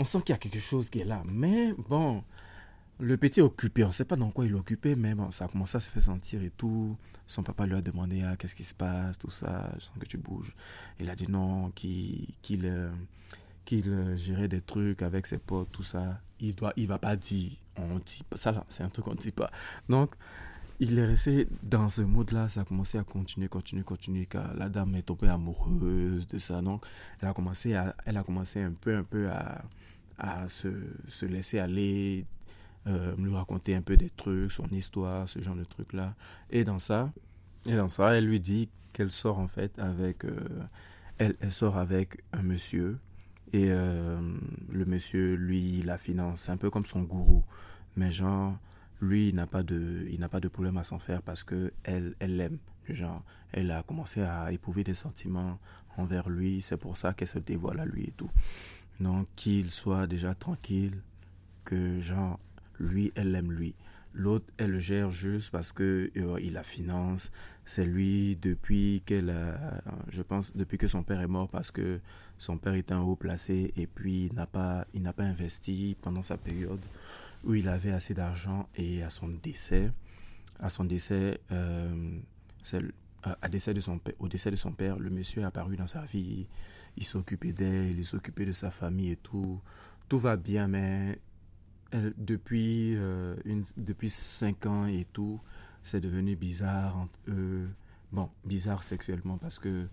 On 0.00 0.04
sent 0.04 0.20
qu'il 0.20 0.30
y 0.30 0.32
a 0.32 0.38
quelque 0.38 0.58
chose 0.58 0.88
qui 0.88 1.00
est 1.00 1.04
là. 1.04 1.22
Mais 1.26 1.74
bon, 1.74 2.24
le 3.00 3.18
petit 3.18 3.40
est 3.40 3.42
occupé, 3.42 3.84
on 3.84 3.88
ne 3.88 3.92
sait 3.92 4.06
pas 4.06 4.16
dans 4.16 4.30
quoi 4.30 4.46
il 4.46 4.52
est 4.52 4.54
occupé, 4.54 4.94
mais 4.94 5.14
bon, 5.14 5.30
ça 5.30 5.44
a 5.44 5.48
commencé 5.48 5.76
à 5.76 5.80
se 5.80 5.90
faire 5.90 6.02
sentir 6.02 6.42
et 6.42 6.48
tout. 6.48 6.96
Son 7.26 7.42
papa 7.42 7.66
lui 7.66 7.74
a 7.74 7.82
demandé 7.82 8.22
ah, 8.22 8.34
qu'est-ce 8.38 8.54
qui 8.54 8.64
se 8.64 8.72
passe, 8.72 9.18
tout 9.18 9.30
ça, 9.30 9.70
je 9.74 9.84
sens 9.84 9.92
que 10.00 10.06
tu 10.06 10.16
bouges. 10.16 10.54
Il 11.00 11.10
a 11.10 11.14
dit 11.14 11.30
non, 11.30 11.70
qu'il 11.72 12.26
euh, 12.64 12.90
euh, 13.70 14.16
gérait 14.16 14.48
des 14.48 14.62
trucs 14.62 15.02
avec 15.02 15.26
ses 15.26 15.36
potes, 15.36 15.70
tout 15.70 15.82
ça. 15.82 16.18
Il 16.40 16.54
doit, 16.54 16.72
il 16.76 16.86
va 16.86 16.98
pas 16.98 17.14
dire, 17.14 17.52
on 17.76 17.98
dit 17.98 18.22
ça 18.36 18.52
là, 18.52 18.64
c'est 18.70 18.82
un 18.82 18.88
truc 18.88 19.04
qu'on 19.04 19.14
ne 19.14 19.16
dit 19.16 19.32
pas. 19.32 19.50
Donc, 19.90 20.14
il 20.80 20.98
est 20.98 21.04
resté 21.04 21.46
dans 21.62 21.90
ce 21.90 22.00
mode-là, 22.00 22.48
ça 22.48 22.62
a 22.62 22.64
commencé 22.64 22.98
à 22.98 23.04
continuer, 23.04 23.48
continuer, 23.48 23.84
continuer, 23.84 24.26
car 24.26 24.54
la 24.54 24.70
dame 24.70 24.94
est 24.96 25.02
tombée 25.02 25.28
amoureuse 25.28 26.26
de 26.26 26.38
ça. 26.38 26.62
Donc, 26.62 26.84
elle 27.20 27.28
a 27.28 27.34
commencé, 27.34 27.74
à, 27.74 27.94
elle 28.06 28.16
a 28.16 28.22
commencé 28.22 28.62
un 28.62 28.72
peu, 28.72 28.96
un 28.96 29.04
peu 29.04 29.28
à, 29.28 29.62
à 30.18 30.48
se, 30.48 30.68
se 31.08 31.26
laisser 31.26 31.58
aller 31.58 32.24
euh, 32.86 33.14
lui 33.16 33.34
raconter 33.34 33.74
un 33.74 33.82
peu 33.82 33.98
des 33.98 34.08
trucs, 34.08 34.52
son 34.52 34.66
histoire, 34.68 35.28
ce 35.28 35.40
genre 35.42 35.54
de 35.54 35.64
trucs-là. 35.64 36.14
Et 36.48 36.64
dans 36.64 36.78
ça, 36.78 37.12
et 37.66 37.76
dans 37.76 37.90
ça, 37.90 38.16
elle 38.16 38.24
lui 38.24 38.40
dit 38.40 38.70
qu'elle 38.94 39.10
sort 39.10 39.38
en 39.38 39.48
fait 39.48 39.78
avec, 39.78 40.24
euh, 40.24 40.34
elle, 41.18 41.36
elle, 41.40 41.52
sort 41.52 41.76
avec 41.76 42.22
un 42.32 42.42
monsieur 42.42 42.98
et 43.52 43.66
euh, 43.68 44.18
le 44.70 44.84
monsieur, 44.86 45.34
lui, 45.34 45.82
la 45.82 45.98
finance, 45.98 46.48
un 46.48 46.56
peu 46.56 46.70
comme 46.70 46.86
son 46.86 47.02
gourou, 47.02 47.44
mais 47.96 48.12
genre 48.12 48.56
lui, 49.00 49.28
il 49.28 49.34
n'a 49.34 49.46
pas 49.46 49.62
de, 49.62 50.06
il 50.10 50.20
n'a 50.20 50.28
pas 50.28 50.40
de 50.40 50.48
problème 50.48 50.76
à 50.76 50.84
s'en 50.84 50.98
faire 50.98 51.22
parce 51.22 51.44
que 51.44 51.72
elle, 51.84 52.14
elle 52.18 52.36
l'aime. 52.36 52.58
Genre, 52.88 53.22
elle 53.52 53.70
a 53.70 53.82
commencé 53.82 54.22
à 54.22 54.52
éprouver 54.52 54.84
des 54.84 54.94
sentiments 54.94 55.58
envers 55.96 56.28
lui, 56.28 56.62
c'est 56.62 56.76
pour 56.76 56.96
ça 56.96 57.12
qu'elle 57.12 57.28
se 57.28 57.38
dévoile 57.38 57.80
à 57.80 57.84
lui 57.84 58.04
et 58.04 58.14
tout. 58.16 58.30
Donc 59.00 59.28
qu'il 59.36 59.70
soit 59.70 60.06
déjà 60.06 60.34
tranquille, 60.34 61.00
que 61.64 62.00
genre 62.00 62.38
lui, 62.78 63.12
elle 63.14 63.32
l'aime 63.32 63.52
lui. 63.52 63.74
L'autre, 64.12 64.46
elle 64.56 64.72
le 64.72 64.78
gère 64.80 65.10
juste 65.10 65.50
parce 65.50 65.70
que 65.70 66.10
euh, 66.16 66.40
il 66.42 66.54
la 66.54 66.64
finance. 66.64 67.30
C'est 67.64 67.84
lui 67.84 68.36
depuis 68.36 69.02
qu'elle, 69.06 69.32
je 70.08 70.22
pense, 70.22 70.56
depuis 70.56 70.78
que 70.78 70.88
son 70.88 71.04
père 71.04 71.20
est 71.20 71.28
mort 71.28 71.48
parce 71.48 71.70
que 71.70 72.00
son 72.38 72.58
père 72.58 72.74
était 72.74 72.94
un 72.94 73.02
haut 73.02 73.14
placé 73.14 73.72
et 73.76 73.86
puis 73.86 74.26
il 74.26 74.34
n'a 74.34 74.46
pas, 74.46 74.86
il 74.94 75.02
n'a 75.02 75.12
pas 75.12 75.22
investi 75.22 75.96
pendant 76.02 76.22
sa 76.22 76.36
période 76.36 76.80
où 77.44 77.54
il 77.54 77.68
avait 77.68 77.92
assez 77.92 78.14
d'argent 78.14 78.68
et 78.76 79.02
à 79.02 79.10
son 79.10 79.28
décès, 79.28 79.90
à 80.58 80.68
son 80.70 80.84
décès, 80.84 81.40
euh, 81.52 82.18
à 83.24 83.48
décès 83.48 83.74
de 83.74 83.80
son 83.80 84.00
au 84.18 84.28
décès 84.28 84.50
de 84.50 84.56
son 84.56 84.72
père, 84.72 84.98
le 84.98 85.10
monsieur 85.10 85.42
est 85.42 85.44
apparu 85.44 85.76
dans 85.76 85.86
sa 85.86 86.02
vie. 86.02 86.46
Il 86.96 87.04
s'occupait 87.04 87.52
d'elle, 87.52 87.98
il 87.98 88.04
s'occupait 88.04 88.46
de 88.46 88.52
sa 88.52 88.70
famille 88.70 89.12
et 89.12 89.16
tout. 89.16 89.60
Tout 90.08 90.18
va 90.18 90.36
bien, 90.36 90.68
mais 90.68 91.18
depuis, 91.92 92.94
euh, 92.96 93.36
une, 93.44 93.64
depuis 93.76 94.10
5 94.10 94.66
ans 94.66 94.86
et 94.86 95.06
tout, 95.12 95.40
c'est 95.82 96.00
devenu 96.00 96.36
bizarre 96.36 96.96
entre 96.96 97.18
eux. 97.28 97.68
Bon, 98.12 98.28
bizarre 98.44 98.82
sexuellement 98.82 99.38
parce 99.38 99.58
que 99.58 99.86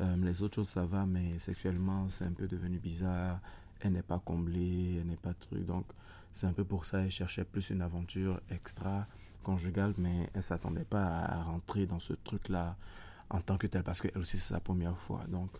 euh, 0.00 0.16
les 0.16 0.42
autres 0.42 0.56
choses 0.56 0.70
ça 0.70 0.84
va, 0.84 1.06
mais 1.06 1.38
sexuellement 1.38 2.08
c'est 2.08 2.24
un 2.24 2.32
peu 2.32 2.46
devenu 2.46 2.78
bizarre. 2.78 3.40
Elle 3.80 3.92
n'est 3.92 4.02
pas 4.02 4.18
comblée, 4.18 4.98
elle 5.00 5.06
n'est 5.06 5.16
pas 5.16 5.34
truc. 5.34 5.64
Donc 5.64 5.84
c'est 6.32 6.46
un 6.46 6.52
peu 6.52 6.64
pour 6.64 6.84
ça 6.84 7.00
elle 7.00 7.10
cherchait 7.10 7.44
plus 7.44 7.70
une 7.70 7.82
aventure 7.82 8.40
extra 8.50 9.06
conjugale, 9.42 9.94
mais 9.98 10.30
elle 10.34 10.42
s'attendait 10.42 10.84
pas 10.84 11.06
à 11.06 11.42
rentrer 11.42 11.86
dans 11.86 12.00
ce 12.00 12.12
truc-là 12.12 12.76
en 13.30 13.40
tant 13.40 13.56
que 13.56 13.66
tel 13.66 13.82
parce 13.82 14.00
qu'elle 14.00 14.16
aussi 14.18 14.38
c'est 14.38 14.52
sa 14.54 14.60
première 14.60 14.98
fois. 14.98 15.24
Donc 15.28 15.50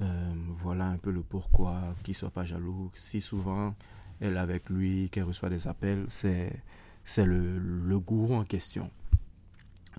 euh, 0.00 0.34
voilà 0.48 0.86
un 0.86 0.96
peu 0.96 1.10
le 1.10 1.22
pourquoi, 1.22 1.94
qu'il 2.02 2.14
soit 2.14 2.30
pas 2.30 2.44
jaloux. 2.44 2.90
Si 2.94 3.20
souvent 3.20 3.74
elle 4.20 4.36
avec 4.36 4.70
lui, 4.70 5.08
qu'elle 5.10 5.24
reçoit 5.24 5.50
des 5.50 5.66
appels, 5.66 6.06
c'est, 6.08 6.62
c'est 7.04 7.26
le, 7.26 7.58
le 7.58 7.98
gourou 7.98 8.34
en 8.34 8.44
question. 8.44 8.90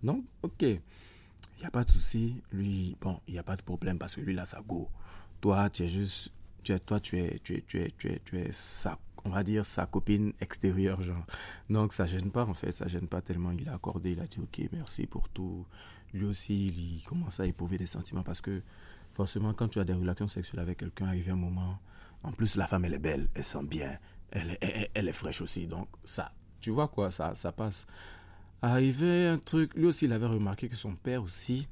Donc, 0.02 0.24
ok, 0.42 0.62
il 0.62 0.80
n'y 1.60 1.66
a 1.66 1.72
pas 1.72 1.84
de 1.84 1.92
souci. 1.92 2.42
Lui, 2.52 2.96
bon, 3.02 3.20
il 3.28 3.34
n'y 3.34 3.40
a 3.40 3.44
pas 3.44 3.58
de 3.58 3.62
problème 3.62 3.98
parce 3.98 4.16
que 4.16 4.22
lui, 4.22 4.34
il 4.34 4.40
a 4.40 4.46
sa 4.46 4.62
go. 4.62 4.90
Toi, 5.42 5.70
tu 5.70 5.84
es 5.84 5.88
juste, 5.90 6.32
tu 6.64 6.72
es, 6.74 6.80
toi, 6.80 7.00
tu 7.00 7.20
es, 7.20 7.40
tu 7.44 7.56
es, 7.56 7.62
tu 7.62 7.82
es, 7.82 7.92
tu 7.98 8.10
es, 8.10 8.20
tu 8.26 8.38
on 9.26 9.30
va 9.30 9.44
dire, 9.44 9.66
sa 9.66 9.86
copine 9.86 10.34
extérieure, 10.42 11.02
genre. 11.02 11.26
Donc, 11.70 11.94
ça 11.94 12.06
gêne 12.06 12.32
pas, 12.32 12.46
en 12.46 12.54
fait, 12.54 12.76
ça 12.76 12.88
gêne 12.88 13.08
pas 13.08 13.22
tellement. 13.22 13.52
Il 13.52 13.70
a 13.70 13.74
accordé, 13.74 14.12
il 14.12 14.20
a 14.20 14.28
dit, 14.28 14.40
ok, 14.42 14.70
merci 14.72 15.08
pour 15.08 15.30
tout. 15.30 15.66
Lui 16.14 16.26
aussi, 16.26 16.68
il 16.68 17.04
commence 17.04 17.40
à 17.40 17.46
éprouver 17.46 17.78
des 17.78 17.86
sentiments 17.86 18.24
parce 18.24 18.42
que, 18.42 18.62
forcément, 19.14 19.54
quand 19.54 19.70
tu 19.70 19.80
as 19.80 19.84
des 19.84 19.94
relations 19.94 20.28
sexuelles 20.28 20.60
avec 20.60 20.80
quelqu'un, 20.80 21.08
arrive 21.08 21.30
un 21.32 21.36
moment, 21.36 21.80
en 22.24 22.32
plus, 22.32 22.56
la 22.56 22.68
femme, 22.68 22.86
elle 22.86 22.94
est 22.94 23.00
belle, 23.00 23.28
elle 23.34 23.44
sent 23.44 23.64
bien, 23.64 23.98
elle, 24.32 24.58
elle, 24.94 25.08
est 25.08 25.14
fraîche 25.14 25.42
aussi. 25.42 25.68
Donc, 25.68 25.88
ça, 26.04 26.32
tu 26.60 26.72
vois 26.72 26.88
quoi, 26.88 27.12
ça, 27.12 27.36
ça 27.36 27.52
passe. 27.52 27.88
Arrivé 28.62 29.28
un 29.28 29.38
truc, 29.38 29.74
lui 29.76 29.86
aussi, 29.86 30.06
il 30.06 30.14
avait 30.14 30.26
remarqué 30.26 30.70
que 30.70 30.76
son 30.76 30.96
père 30.96 31.24
aussi 31.24 31.68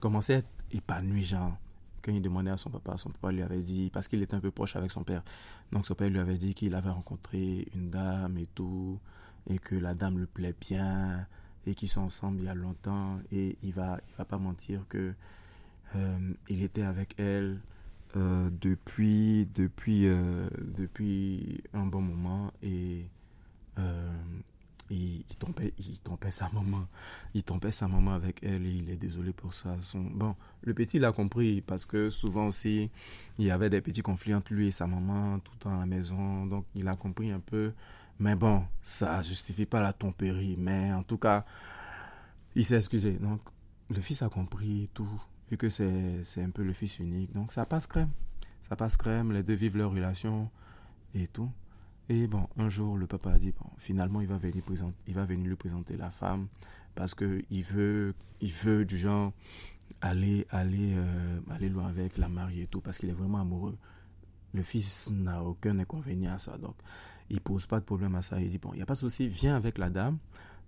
commençait 0.00 0.34
à 0.34 0.38
être 0.38 0.48
épanoui, 0.70 1.24
genre. 1.24 1.56
Quand 2.02 2.12
il 2.12 2.22
demandait 2.22 2.50
à 2.50 2.56
son 2.56 2.70
papa, 2.70 2.96
son 2.96 3.10
papa 3.10 3.32
lui 3.32 3.42
avait 3.42 3.62
dit, 3.62 3.90
parce 3.92 4.08
qu'il 4.08 4.22
était 4.22 4.34
un 4.34 4.40
peu 4.40 4.50
proche 4.50 4.76
avec 4.76 4.90
son 4.90 5.02
père, 5.02 5.22
donc 5.72 5.86
son 5.86 5.94
père 5.94 6.08
lui 6.08 6.18
avait 6.18 6.38
dit 6.38 6.54
qu'il 6.54 6.74
avait 6.74 6.90
rencontré 6.90 7.66
une 7.74 7.90
dame 7.90 8.38
et 8.38 8.46
tout, 8.46 8.98
et 9.48 9.58
que 9.58 9.74
la 9.74 9.94
dame 9.94 10.18
le 10.18 10.26
plaît 10.26 10.54
bien, 10.60 11.26
et 11.66 11.74
qu'ils 11.74 11.88
sont 11.88 12.02
ensemble 12.02 12.40
il 12.40 12.44
y 12.44 12.48
a 12.48 12.54
longtemps, 12.54 13.18
et 13.32 13.56
il 13.62 13.72
va, 13.72 13.98
il 14.08 14.14
va 14.16 14.24
pas 14.24 14.38
mentir 14.38 14.84
que 14.88 15.12
euh, 15.96 16.18
il 16.48 16.62
était 16.62 16.82
avec 16.82 17.14
elle 17.18 17.60
euh, 18.16 18.50
depuis, 18.60 19.46
depuis, 19.54 20.06
euh, 20.06 20.48
depuis 20.60 21.62
un 21.74 21.86
bon 21.86 22.00
moment 22.00 22.52
et 22.62 23.04
il, 24.90 25.24
il, 25.28 25.36
trompait, 25.36 25.74
il 25.78 26.32
sa 26.32 26.48
maman. 26.50 26.86
Il 27.34 27.42
trompait 27.42 27.72
sa 27.72 27.88
maman 27.88 28.14
avec 28.14 28.42
elle 28.42 28.66
il 28.66 28.90
est 28.90 28.96
désolé 28.96 29.32
pour 29.32 29.54
ça. 29.54 29.76
Son... 29.80 30.00
Bon, 30.00 30.34
le 30.62 30.74
petit 30.74 30.98
l'a 30.98 31.12
compris 31.12 31.60
parce 31.60 31.84
que 31.84 32.10
souvent 32.10 32.46
aussi, 32.48 32.90
il 33.38 33.46
y 33.46 33.50
avait 33.50 33.70
des 33.70 33.80
petits 33.80 34.02
conflits 34.02 34.34
entre 34.34 34.52
lui 34.52 34.68
et 34.68 34.70
sa 34.70 34.86
maman 34.86 35.38
tout 35.40 35.52
le 35.54 35.58
temps 35.58 35.76
à 35.76 35.80
la 35.80 35.86
maison. 35.86 36.46
Donc, 36.46 36.64
il 36.74 36.88
a 36.88 36.96
compris 36.96 37.30
un 37.30 37.40
peu. 37.40 37.72
Mais 38.18 38.34
bon, 38.34 38.64
ça 38.82 39.22
justifie 39.22 39.66
pas 39.66 39.80
la 39.80 39.92
tromperie. 39.92 40.56
Mais 40.58 40.92
en 40.92 41.02
tout 41.02 41.18
cas, 41.18 41.44
il 42.54 42.64
s'est 42.64 42.76
excusé. 42.76 43.12
Donc, 43.12 43.40
le 43.90 44.00
fils 44.00 44.22
a 44.22 44.28
compris 44.28 44.90
tout 44.94 45.08
vu 45.50 45.56
que 45.56 45.68
c'est 45.68 46.42
un 46.42 46.50
peu 46.50 46.62
le 46.62 46.72
fils 46.72 46.98
unique. 46.98 47.32
Donc 47.32 47.52
ça 47.52 47.66
passe 47.66 47.86
crème. 47.86 48.10
Ça 48.62 48.76
passe 48.76 48.96
crème, 48.96 49.32
les 49.32 49.42
deux 49.42 49.54
vivent 49.54 49.76
leur 49.76 49.92
relation 49.92 50.50
et 51.14 51.26
tout. 51.26 51.50
Et 52.08 52.26
bon, 52.26 52.48
un 52.56 52.68
jour, 52.68 52.96
le 52.96 53.06
papa 53.06 53.32
a 53.32 53.38
dit, 53.38 53.52
bon, 53.52 53.68
finalement, 53.76 54.20
il 54.20 54.28
va 54.28 54.38
venir, 54.38 54.62
lui 55.44 55.56
présenter 55.56 55.96
la 55.96 56.10
femme 56.10 56.48
parce 56.94 57.14
qu'il 57.14 57.62
veut, 57.64 58.14
il 58.40 58.52
veut 58.52 58.84
du 58.84 58.98
genre 58.98 59.32
aller, 60.00 60.46
euh, 60.52 61.40
aller 61.50 61.68
loin 61.68 61.86
avec, 61.86 62.16
la 62.16 62.28
marier 62.28 62.62
et 62.62 62.66
tout, 62.66 62.80
parce 62.80 62.98
qu'il 62.98 63.10
est 63.10 63.14
vraiment 63.14 63.40
amoureux. 63.40 63.76
Le 64.54 64.62
fils 64.62 65.10
n'a 65.10 65.42
aucun 65.42 65.78
inconvénient 65.78 66.34
à 66.34 66.38
ça, 66.38 66.56
donc 66.56 66.76
il 67.28 67.40
pose 67.40 67.66
pas 67.66 67.78
de 67.78 67.84
problème 67.84 68.14
à 68.14 68.22
ça. 68.22 68.40
Il 68.40 68.48
dit, 68.48 68.58
bon, 68.58 68.70
il 68.72 68.76
n'y 68.76 68.82
a 68.82 68.86
pas 68.86 68.94
de 68.94 68.98
souci, 68.98 69.28
viens 69.28 69.54
avec 69.54 69.76
la 69.76 69.90
dame. 69.90 70.18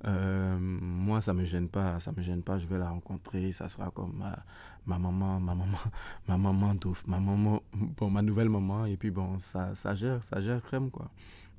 Euh, 0.06 0.58
moi, 0.58 1.20
ça 1.20 1.34
me 1.34 1.44
gêne 1.44 1.68
pas, 1.68 2.00
ça 2.00 2.12
me 2.12 2.22
gêne 2.22 2.42
pas. 2.42 2.58
Je 2.58 2.66
vais 2.66 2.78
la 2.78 2.90
rencontrer. 2.90 3.52
Ça 3.52 3.68
sera 3.68 3.90
comme 3.90 4.16
ma, 4.16 4.38
ma 4.86 4.98
maman, 4.98 5.40
ma 5.40 5.54
maman, 5.54 5.78
ma 6.28 6.38
maman, 6.38 6.74
ma 7.06 7.20
maman, 7.20 7.62
bon, 7.72 8.10
ma 8.10 8.22
nouvelle 8.22 8.48
maman. 8.48 8.86
Et 8.86 8.96
puis 8.96 9.10
bon, 9.10 9.38
ça, 9.38 9.74
ça 9.74 9.94
gère, 9.94 10.22
ça 10.22 10.40
gère 10.40 10.62
crème 10.62 10.90
quoi. 10.90 11.10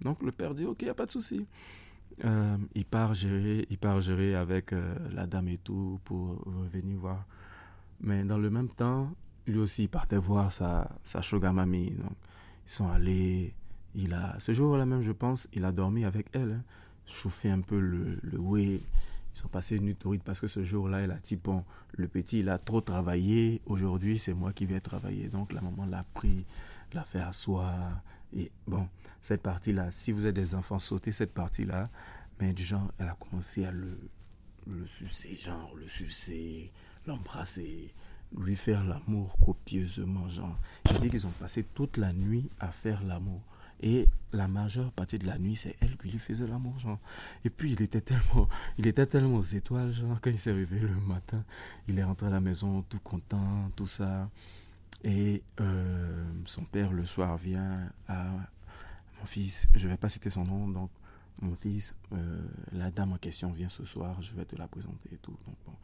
Donc 0.01 0.23
le 0.23 0.31
père 0.31 0.55
dit, 0.55 0.65
ok, 0.65 0.81
y 0.81 0.89
a 0.89 0.93
pas 0.93 1.05
de 1.05 1.11
souci. 1.11 1.45
Euh, 2.25 2.57
il 2.75 2.85
part 2.85 3.13
gérer, 3.13 3.65
il 3.69 3.77
part 3.77 4.01
gérer 4.01 4.35
avec 4.35 4.73
euh, 4.73 4.95
la 5.11 5.25
dame 5.25 5.47
et 5.47 5.57
tout 5.57 5.99
pour 6.03 6.43
revenir 6.45 6.97
voir. 6.97 7.25
Mais 8.01 8.23
dans 8.23 8.37
le 8.37 8.49
même 8.49 8.69
temps, 8.69 9.11
lui 9.47 9.59
aussi, 9.59 9.83
il 9.83 9.89
partait 9.89 10.17
voir 10.17 10.51
sa, 10.51 10.89
sa. 11.03 11.21
Donc, 11.21 11.43
ils 11.73 11.93
sont 12.65 12.89
allés. 12.89 13.53
Il 13.93 14.13
a, 14.13 14.35
ce 14.39 14.53
jour-là 14.53 14.85
même, 14.85 15.01
je 15.01 15.11
pense, 15.11 15.47
il 15.53 15.65
a 15.65 15.71
dormi 15.71 16.05
avec 16.05 16.27
elle. 16.33 16.53
Hein, 16.53 16.63
chauffé 17.05 17.49
un 17.49 17.61
peu 17.61 17.79
le, 17.79 18.19
le 18.23 18.59
Ils 18.59 18.79
sont 19.33 19.47
passés 19.47 19.77
une 19.77 19.83
nuit 19.83 19.95
torride 19.95 20.21
parce 20.23 20.39
que 20.39 20.47
ce 20.47 20.63
jour-là, 20.63 20.99
elle 20.99 21.11
a 21.11 21.17
dit 21.17 21.35
Bon, 21.35 21.63
le 21.93 22.07
petit, 22.07 22.39
il 22.39 22.49
a 22.49 22.57
trop 22.57 22.81
travaillé. 22.81 23.61
Aujourd'hui, 23.65 24.19
c'est 24.19 24.33
moi 24.33 24.53
qui 24.53 24.65
vais 24.65 24.79
travailler. 24.79 25.29
Donc, 25.29 25.53
la 25.53 25.61
maman 25.61 25.85
l'a 25.85 26.05
pris, 26.13 26.45
l'a 26.93 27.03
fait 27.03 27.19
asseoir. 27.21 28.01
Et 28.35 28.51
bon, 28.67 28.87
cette 29.21 29.41
partie-là, 29.41 29.91
si 29.91 30.11
vous 30.11 30.25
êtes 30.25 30.35
des 30.35 30.55
enfants, 30.55 30.79
sautez 30.79 31.11
cette 31.11 31.33
partie-là. 31.33 31.89
Mais 32.39 32.55
genre, 32.57 32.91
elle 32.97 33.07
a 33.07 33.15
commencé 33.15 33.65
à 33.65 33.71
le, 33.71 33.97
le 34.67 34.85
sucer, 34.87 35.35
genre, 35.35 35.75
le 35.75 35.87
sucer, 35.87 36.71
l'embrasser, 37.05 37.93
lui 38.37 38.55
faire 38.55 38.83
l'amour 38.83 39.37
copieusement, 39.43 40.27
genre. 40.27 40.57
Je 40.89 40.97
dis 40.97 41.09
qu'ils 41.09 41.27
ont 41.27 41.31
passé 41.39 41.63
toute 41.63 41.97
la 41.97 42.13
nuit 42.13 42.49
à 42.59 42.71
faire 42.71 43.03
l'amour. 43.03 43.41
Et 43.81 44.07
la 44.33 44.47
majeure 44.47 44.91
partie 44.91 45.17
de 45.17 45.25
la 45.25 45.37
nuit, 45.37 45.55
c'est 45.55 45.75
elle 45.81 45.97
qui 45.97 46.09
lui 46.09 46.19
faisait 46.19 46.47
l'amour, 46.47 46.77
genre. 46.79 46.99
Et 47.43 47.49
puis, 47.49 47.71
il 47.73 47.81
était 47.81 48.01
tellement, 48.01 48.47
il 48.77 48.87
était 48.87 49.05
tellement 49.05 49.37
aux 49.37 49.41
étoiles, 49.41 49.91
genre, 49.91 50.19
quand 50.21 50.29
il 50.29 50.37
s'est 50.37 50.51
réveillé 50.51 50.83
le 50.83 50.99
matin, 50.99 51.43
il 51.87 51.97
est 51.97 52.03
rentré 52.03 52.27
à 52.27 52.29
la 52.29 52.39
maison 52.39 52.83
tout 52.83 52.99
content, 52.99 53.71
tout 53.75 53.87
ça. 53.87 54.29
Et 55.03 55.41
euh, 55.59 56.31
son 56.45 56.63
père, 56.63 56.91
le 56.91 57.05
soir, 57.05 57.37
vient 57.37 57.89
à 58.07 58.25
mon 59.19 59.25
fils, 59.25 59.67
je 59.75 59.85
ne 59.85 59.91
vais 59.91 59.97
pas 59.97 60.09
citer 60.09 60.29
son 60.29 60.43
nom, 60.43 60.67
donc 60.67 60.91
mon 61.41 61.55
fils, 61.55 61.95
euh, 62.13 62.41
la 62.71 62.91
dame 62.91 63.13
en 63.13 63.17
question 63.17 63.51
vient 63.51 63.69
ce 63.69 63.83
soir, 63.83 64.21
je 64.21 64.35
vais 64.35 64.45
te 64.45 64.55
la 64.55 64.67
présenter 64.67 65.17
tout. 65.23 65.35
Donc, 65.47 65.75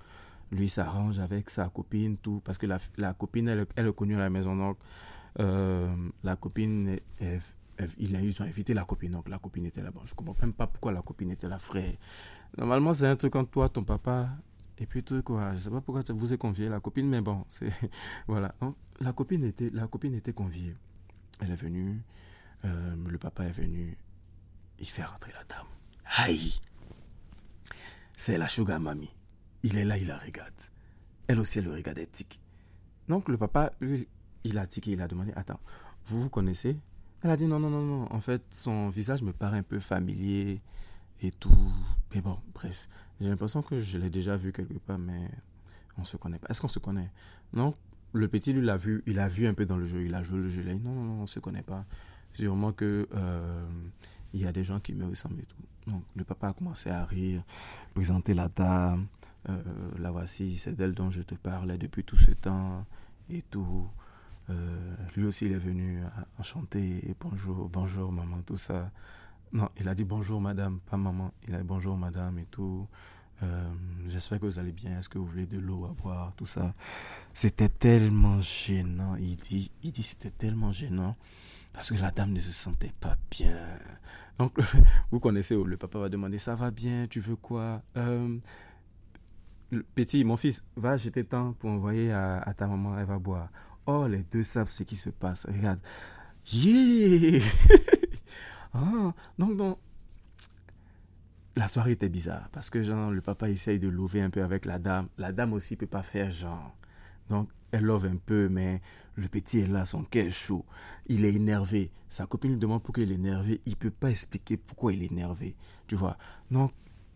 lui 0.52 0.70
s'arrange 0.70 1.20
avec 1.20 1.50
sa 1.50 1.68
copine, 1.70 2.18
tout, 2.18 2.42
parce 2.46 2.58
que 2.58 2.68
la, 2.68 2.78
la 2.98 3.14
copine, 3.14 3.48
elle, 3.48 3.66
elle 3.76 3.88
est 3.88 3.94
connue 3.96 4.16
à 4.16 4.20
la 4.20 4.30
maison, 4.30 4.56
donc 4.56 4.78
euh, 5.40 5.96
la 6.24 6.36
copine, 6.36 7.00
a, 7.22 7.26
ils 7.98 8.42
ont 8.42 8.46
invité 8.46 8.74
la 8.74 8.86
copine, 8.86 9.12
donc 9.12 9.30
la 9.30 9.40
copine 9.40 9.66
était 9.66 9.82
là-bas. 9.82 10.02
Je 10.06 10.12
ne 10.12 10.16
comprends 10.16 10.36
même 10.42 10.54
pas 10.54 10.68
pourquoi 10.68 10.92
la 10.92 11.02
copine 11.02 11.32
était 11.32 11.48
là, 11.48 11.60
frère. 11.60 11.94
Normalement, 12.58 12.94
c'est 12.94 13.08
un 13.08 13.16
truc 13.16 13.36
entre 13.36 13.52
toi, 13.52 13.70
ton 13.70 13.84
papa, 13.84 14.30
et 14.78 14.86
puis 14.86 15.04
tout 15.04 15.22
quoi. 15.24 15.54
Je 15.54 15.60
sais 15.60 15.70
pas 15.70 15.82
pourquoi 15.82 16.04
vous 16.10 16.34
êtes 16.34 16.40
convié 16.40 16.70
la 16.70 16.80
copine, 16.80 17.08
mais 17.08 17.22
bon, 17.22 17.46
c'est 17.50 17.72
voilà. 18.28 18.56
la 19.00 19.14
copine 19.14 19.44
était, 19.44 19.70
la 19.72 19.88
copine 19.88 20.14
était 20.14 20.34
conviée. 20.34 20.76
Elle 21.40 21.52
est 21.52 21.56
venue, 21.56 22.02
euh, 22.66 22.96
le 23.08 23.18
papa 23.18 23.46
est 23.46 23.52
venu, 23.52 23.98
il 24.80 24.88
fait 24.88 25.04
rentrer 25.04 25.32
la 25.34 25.44
dame. 25.44 25.68
Aïe 26.18 26.60
C'est 28.16 28.38
la 28.38 28.48
sugar 28.48 28.80
mamie. 28.80 29.12
Il 29.64 29.78
est 29.78 29.86
là, 29.86 29.98
il 29.98 30.08
la 30.08 30.18
regarde. 30.18 30.54
Elle 31.28 31.40
aussi, 31.40 31.60
elle 31.60 31.66
le 31.66 31.74
regarde, 31.74 31.98
elle 31.98 32.10
tique. 32.10 32.40
Donc 33.08 33.30
le 33.30 33.38
papa, 33.38 33.74
lui, 33.82 34.08
il 34.44 34.58
a 34.58 34.66
tiqué, 34.66 34.92
il 34.92 35.02
a 35.02 35.08
demandé, 35.08 35.32
attends, 35.36 35.60
vous 36.06 36.24
vous 36.24 36.30
connaissez? 36.30 36.78
Elle 37.24 37.32
a 37.32 37.38
dit, 37.38 37.48
non, 37.48 37.60
non, 37.60 37.70
non, 37.70 37.82
non. 37.82 38.08
En 38.12 38.22
fait, 38.22 38.44
son 38.52 38.90
visage 38.90 39.22
me 39.24 39.34
paraît 39.34 39.58
un 39.58 39.64
peu 39.64 39.80
familier 39.80 40.62
et 41.22 41.32
tout. 41.32 41.72
Mais 42.14 42.22
bon, 42.22 42.38
bref. 42.54 42.88
J'ai 43.20 43.30
l'impression 43.30 43.62
que 43.62 43.80
je 43.80 43.98
l'ai 43.98 44.10
déjà 44.10 44.38
vu 44.38 44.52
quelque 44.52 44.78
part, 44.78 45.00
mais 45.00 45.30
on 45.98 46.04
se 46.04 46.18
connaît 46.18 46.38
pas. 46.38 46.48
Est-ce 46.50 46.62
qu'on 46.62 46.68
se 46.68 46.80
connaît? 46.80 47.12
Non, 47.54 47.76
le 48.14 48.28
petit, 48.28 48.54
lui, 48.54 48.64
l'a 48.64 48.78
vu, 48.78 49.04
il 49.08 49.20
a 49.20 49.28
vu 49.28 49.48
un 49.48 49.54
peu 49.54 49.66
dans 49.66 49.78
le 49.78 49.86
jeu, 49.86 50.04
il 50.06 50.14
a 50.14 50.22
joué 50.22 50.40
le 50.40 50.50
jeu. 50.50 50.62
Il 50.62 50.70
a 50.70 50.74
dit, 50.74 50.84
non, 50.84 50.94
non, 50.94 51.04
non, 51.04 51.22
on 51.24 51.28
se 51.28 51.40
connaît 51.40 51.64
pas. 51.64 51.86
Sûrement 52.34 52.72
que 52.72 53.08
euh, 53.16 53.68
il 54.34 54.42
y 54.42 54.46
a 54.46 54.52
des 54.52 54.64
gens 54.64 54.80
qui 54.80 54.94
me 54.94 55.06
ressemblent 55.06 55.40
et 55.40 55.46
tout. 55.46 55.92
Donc, 55.92 56.04
le 56.16 56.24
papa 56.24 56.50
a 56.50 56.54
commencé 56.54 56.90
à 56.92 57.04
rire, 57.06 57.44
présenter 57.96 58.34
la 58.36 58.50
dame. 58.50 59.08
Euh, 59.50 59.64
la 59.98 60.12
voici, 60.12 60.58
c'est 60.58 60.76
d'elle 60.76 60.94
dont 60.94 61.10
je 61.10 61.22
te 61.22 61.34
parlais 61.34 61.78
depuis 61.78 62.04
tout 62.04 62.18
ce 62.18 62.32
temps 62.32 62.86
et 63.30 63.42
tout. 63.42 63.88
Euh, 64.50 64.96
lui 65.16 65.26
aussi, 65.26 65.46
il 65.46 65.52
est 65.52 65.58
venu 65.58 66.02
enchanter, 66.40 67.16
bonjour, 67.20 67.70
bonjour 67.70 68.12
maman, 68.12 68.42
tout 68.46 68.56
ça. 68.56 68.92
Non, 69.54 69.70
il 69.80 69.88
a 69.88 69.96
dit 69.96 70.04
bonjour 70.04 70.42
madame, 70.42 70.80
pas 70.80 70.98
maman. 70.98 71.32
Il 71.48 71.56
a 71.56 71.60
dit 71.60 71.64
bonjour 71.64 71.98
madame 71.98 72.40
et 72.40 72.46
tout. 72.46 72.88
Euh, 73.44 73.72
j'espère 74.08 74.40
que 74.40 74.46
vous 74.46 74.60
allez 74.60 74.72
bien. 74.72 74.98
Est-ce 75.00 75.10
que 75.10 75.18
vous 75.18 75.26
voulez 75.26 75.46
de 75.46 75.60
l'eau 75.60 75.86
à 75.86 75.94
boire, 75.94 76.34
tout 76.36 76.46
ça? 76.46 76.74
C'était 77.34 77.70
tellement 77.70 78.42
gênant. 78.42 79.16
Il 79.16 79.38
dit, 79.38 79.72
il 79.84 79.92
dit 79.92 80.04
c'était 80.04 80.32
tellement 80.32 80.72
gênant 80.72 81.16
parce 81.74 81.92
que 81.92 81.96
la 81.96 82.12
dame 82.12 82.32
ne 82.34 82.40
se 82.40 82.52
sentait 82.52 82.94
pas 83.00 83.18
bien. 83.30 83.58
Donc, 84.40 84.58
vous 85.12 85.20
connaissez, 85.20 85.56
le 85.56 85.78
papa 85.78 86.00
va 86.00 86.10
demander, 86.10 86.38
ça 86.38 86.56
va 86.56 86.72
bien, 86.72 87.08
tu 87.08 87.20
veux 87.20 87.36
quoi? 87.36 87.82
Euh, 87.96 88.38
Petit, 89.96 90.24
mon 90.24 90.38
fils, 90.38 90.64
va 90.78 90.96
jeter 90.96 91.26
temps 91.26 91.52
pour 91.60 91.70
envoyer 91.70 92.14
à, 92.14 92.54
ta 92.56 92.68
maman, 92.68 92.98
elle 92.98 93.06
va 93.06 93.20
boire. 93.20 93.50
Oh, 93.88 94.06
les 94.08 94.24
deux 94.24 94.44
savent 94.44 94.68
ce 94.68 94.84
qui 94.84 94.96
se 94.96 95.10
passe. 95.10 95.46
Regarde. 95.46 95.80
Yeah 96.52 97.42
Ah, 98.74 99.14
donc, 99.40 99.58
donc, 99.58 99.80
la 101.56 101.68
soirée 101.68 101.94
était 101.94 102.10
bizarre 102.10 102.50
parce 102.52 102.70
que 102.70 102.84
genre 102.84 103.10
le 103.10 103.22
papa 103.22 103.50
essaye 103.50 103.80
de 103.80 103.88
louver 103.88 104.22
un 104.22 104.30
peu 104.30 104.44
avec 104.44 104.66
la 104.66 104.78
dame. 104.78 105.08
La 105.18 105.32
dame 105.32 105.54
aussi 105.54 105.76
peut 105.76 105.88
pas 105.88 106.04
faire 106.04 106.30
genre. 106.30 106.76
Donc 107.30 107.50
elle 107.72 107.84
love 107.84 108.06
un 108.06 108.18
peu, 108.18 108.48
mais 108.50 108.82
le 109.16 109.28
petit 109.28 109.60
est 109.60 109.68
là, 109.68 109.86
son 109.86 110.04
cœur 110.04 110.32
chaud. 110.32 110.66
Il 111.08 111.26
est 111.26 111.34
énervé. 111.34 111.92
Sa 112.10 112.28
copine 112.28 112.52
lui 112.52 112.60
demande 112.60 112.84
pourquoi 112.84 113.04
il 113.04 113.12
est 113.12 113.16
énervé. 113.16 113.62
Il 113.66 113.76
peut 113.76 113.90
pas 113.90 114.12
expliquer 114.12 114.58
pourquoi 114.58 114.94
il 114.94 115.02
est 115.02 115.12
énervé. 115.12 115.56
Tu 115.88 115.96
vois? 115.96 116.18
Donc 116.52 116.74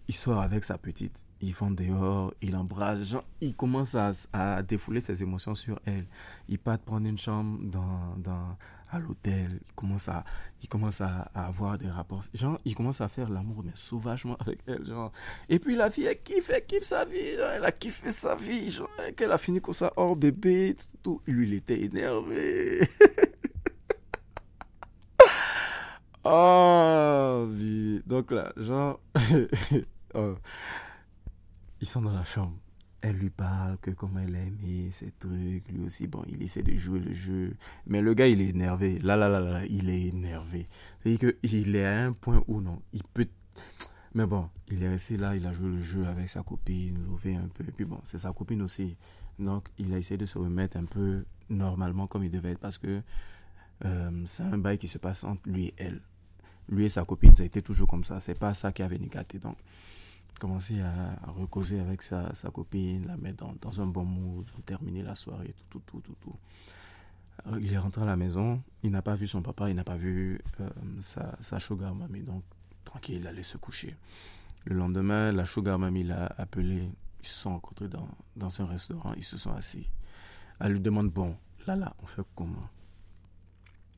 il 0.08 0.16
sort 0.16 0.42
avec 0.42 0.64
sa 0.64 0.78
petite. 0.78 1.24
Ils 1.42 1.54
vont 1.54 1.72
dehors, 1.72 2.34
il 2.42 2.56
embrasse. 2.56 3.04
Genre, 3.04 3.24
il 3.42 3.56
commence 3.56 3.96
à, 3.96 4.12
à 4.32 4.62
défouler 4.62 5.00
ses 5.00 5.24
émotions 5.24 5.56
sur 5.56 5.80
elle. 5.86 6.06
Il 6.48 6.60
part 6.60 6.80
prendre 6.80 7.08
une 7.08 7.18
chambre 7.18 7.60
dans, 7.64 8.16
dans, 8.18 8.56
à 8.92 9.00
l'hôtel, 9.00 9.60
il 9.66 9.74
commence 9.74 10.10
à, 10.10 10.24
il 10.62 10.68
commence 10.68 11.00
à, 11.02 11.32
avoir 11.34 11.78
des 11.78 11.90
rapports. 11.90 12.24
Genre, 12.34 12.60
il 12.66 12.76
commence 12.76 13.00
à 13.00 13.08
faire 13.08 13.30
l'amour, 13.30 13.64
mais 13.64 13.72
sauvagement 13.74 14.36
avec 14.40 14.60
elle. 14.68 14.86
Genre. 14.86 15.12
Et 15.50 15.60
puis 15.60 15.76
la 15.76 15.90
fille, 15.90 16.06
elle 16.06 16.22
kiffe, 16.22 16.50
elle 16.50 16.66
kiffe 16.66 16.84
sa 16.84 17.06
vie. 17.06 17.18
elle 17.18 17.66
a 17.66 17.72
kiffé 17.72 18.10
sa 18.10 18.36
vie. 18.36 18.70
Genre, 18.70 18.90
qu'elle 19.16 19.32
a 19.32 19.38
fini 19.38 19.62
comme 19.62 19.74
ça, 19.74 19.94
hors 19.96 20.16
bébé, 20.16 20.76
tout, 21.02 21.22
Lui, 21.26 21.48
il 21.48 21.54
était 21.54 21.82
énervé. 21.82 22.88
oh, 26.26 27.48
vie. 27.52 28.02
Donc 28.06 28.32
là, 28.32 28.52
genre, 28.58 29.00
oh. 30.16 30.36
Ils 31.82 31.88
sont 31.88 32.02
dans 32.02 32.14
la 32.14 32.26
chambre 32.26 32.58
elle 33.02 33.16
lui 33.16 33.30
parle 33.32 33.78
que 33.80 33.92
comment 33.92 34.20
elle 34.20 34.36
aime 34.36 34.58
ces 34.92 35.12
trucs. 35.12 35.68
Lui 35.70 35.86
aussi, 35.86 36.08
bon, 36.08 36.24
il 36.28 36.42
essaie 36.44 36.64
de 36.64 36.76
jouer 36.76 37.00
le 37.00 37.14
jeu. 37.14 37.56
Mais 37.88 38.02
le 38.02 38.14
gars, 38.14 38.28
il 38.28 38.42
est 38.42 38.50
énervé. 38.50 39.00
Là, 39.00 39.16
là, 39.16 39.28
là, 39.28 39.40
là, 39.40 39.66
il 39.66 39.90
est 39.90 40.10
énervé. 40.10 40.68
C'est-à-dire 41.02 41.34
qu'il 41.42 41.76
est 41.76 41.86
à 41.86 42.06
un 42.06 42.14
point 42.14 42.44
où 42.48 42.62
non, 42.62 42.82
il 42.94 43.04
peut. 43.04 43.28
Mais 44.14 44.26
bon, 44.26 44.50
il 44.68 44.84
est 44.84 44.90
resté 44.90 45.18
là, 45.18 45.36
il 45.36 45.46
a 45.46 45.52
joué 45.52 45.70
le 45.70 45.82
jeu 45.82 46.06
avec 46.06 46.30
sa 46.30 46.44
copine, 46.44 47.00
levé 47.10 47.36
un 47.36 47.48
peu. 47.48 47.64
Et 47.68 47.72
puis 47.72 47.86
bon, 47.86 48.00
c'est 48.04 48.20
sa 48.20 48.32
copine 48.34 48.62
aussi. 48.62 48.96
Donc, 49.40 49.70
il 49.80 49.94
a 49.94 49.98
essayé 49.98 50.18
de 50.18 50.26
se 50.26 50.38
remettre 50.38 50.78
un 50.78 50.86
peu 50.86 51.26
normalement 51.50 52.08
comme 52.08 52.24
il 52.24 52.32
devait 52.32 52.52
être 52.52 52.60
parce 52.60 52.78
que 52.78 53.02
euh, 53.86 54.12
c'est 54.26 54.44
un 54.44 54.58
bail 54.58 54.78
qui 54.78 54.88
se 54.88 54.98
passe 54.98 55.24
entre 55.24 55.50
lui 55.50 55.68
et 55.68 55.74
elle. 55.78 56.02
Lui 56.70 56.86
et 56.86 56.90
sa 56.90 57.04
copine, 57.04 57.36
ça 57.36 57.44
a 57.44 57.46
été 57.46 57.62
toujours 57.62 57.88
comme 57.88 58.04
ça. 58.04 58.20
C'est 58.20 58.38
pas 58.38 58.54
ça 58.54 58.72
qui 58.72 58.84
avait 58.84 59.00
négaté. 59.00 59.40
Donc, 59.40 59.58
commencer 60.40 60.82
à, 60.82 61.32
recauser 61.32 61.80
avec 61.80 62.02
sa, 62.02 62.32
copine, 62.54 63.08
la 63.08 63.18
mettre 63.18 63.46
dans, 63.62 63.82
un 63.82 63.88
bon 63.88 64.06
mood, 64.06 64.46
terminer 64.66 65.04
la 65.04 65.16
soirée, 65.16 65.54
tout, 65.70 65.80
tout, 65.80 65.82
tout, 65.86 66.02
tout, 66.02 66.16
tout. 66.22 66.36
Euh, 67.48 67.60
il 67.62 67.72
est 67.74 67.78
rentré 67.78 68.02
à 68.02 68.06
la 68.06 68.16
maison, 68.16 68.62
il 68.84 68.92
n'a 68.92 69.02
pas 69.02 69.16
vu 69.16 69.28
son 69.28 69.42
papa, 69.42 69.70
il 69.70 69.76
n'a 69.76 69.84
pas 69.84 69.98
vu 69.98 70.40
euh, 70.60 70.70
sa, 71.02 71.38
sa 71.42 71.60
sugar 71.60 71.94
donc 71.94 72.44
tranquille, 72.84 73.18
il 73.22 73.28
allait 73.28 73.44
se 73.44 73.58
coucher. 73.58 73.96
Le 74.66 74.76
lendemain, 74.76 75.32
la 75.32 75.46
sugar 75.46 75.80
mamie 75.80 76.04
l'a 76.04 76.26
appelé, 76.38 76.90
ils 77.22 77.28
se 77.28 77.36
sont 77.36 77.52
rencontrés 77.52 77.88
dans, 77.88 78.08
dans 78.36 78.62
un 78.62 78.66
restaurant, 78.66 79.14
ils 79.16 79.24
se 79.24 79.38
sont 79.38 79.54
assis. 79.54 79.90
Elle 80.60 80.74
lui 80.74 80.80
demande, 80.80 81.10
bon, 81.10 81.36
là, 81.66 81.76
là, 81.76 81.96
on 82.04 82.06
fait 82.06 82.22
comment? 82.36 82.70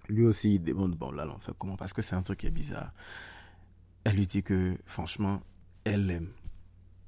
Lui 0.08 0.26
aussi, 0.26 0.56
il 0.56 0.64
demande, 0.64 0.96
bon, 0.96 1.12
là, 1.12 1.26
là, 1.26 1.34
on 1.36 1.40
fait 1.40 1.54
comment? 1.58 1.76
Parce 1.76 1.94
que 1.94 2.02
c'est 2.02 2.16
un 2.16 2.22
truc 2.22 2.40
qui 2.40 2.48
est 2.48 2.52
bizarre. 2.52 2.94
Elle 4.06 4.16
lui 4.16 4.28
dit 4.28 4.44
que, 4.44 4.78
franchement, 4.86 5.42
elle 5.84 6.10
aime. 6.12 6.32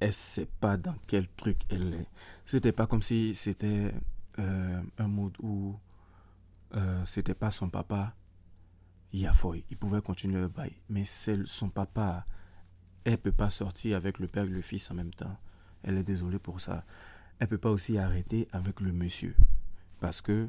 Elle 0.00 0.12
sait 0.12 0.48
pas 0.60 0.76
dans 0.76 0.96
quel 1.06 1.28
truc 1.28 1.58
elle 1.70 1.94
est. 1.94 2.08
C'était 2.44 2.72
pas 2.72 2.86
comme 2.86 3.02
si 3.02 3.34
c'était 3.34 3.94
euh, 4.38 4.82
un 4.98 5.08
mood 5.08 5.34
où 5.40 5.78
euh, 6.74 7.04
c'était 7.06 7.34
pas 7.34 7.50
son 7.50 7.70
papa. 7.70 8.14
Yafoy, 9.12 9.64
il 9.70 9.76
pouvait 9.78 10.02
continuer 10.02 10.40
le 10.40 10.48
bail. 10.48 10.74
Mais 10.90 11.04
c'est 11.04 11.46
son 11.46 11.70
papa. 11.70 12.26
Elle 13.04 13.18
peut 13.18 13.32
pas 13.32 13.50
sortir 13.50 13.96
avec 13.96 14.18
le 14.18 14.26
père 14.26 14.44
et 14.44 14.48
le 14.48 14.60
fils 14.60 14.90
en 14.90 14.94
même 14.94 15.14
temps. 15.14 15.38
Elle 15.82 15.96
est 15.96 16.02
désolée 16.02 16.38
pour 16.38 16.60
ça. 16.60 16.84
Elle 17.38 17.48
peut 17.48 17.58
pas 17.58 17.70
aussi 17.70 17.96
arrêter 17.98 18.48
avec 18.52 18.80
le 18.80 18.92
monsieur. 18.92 19.36
Parce 20.00 20.20
que 20.20 20.48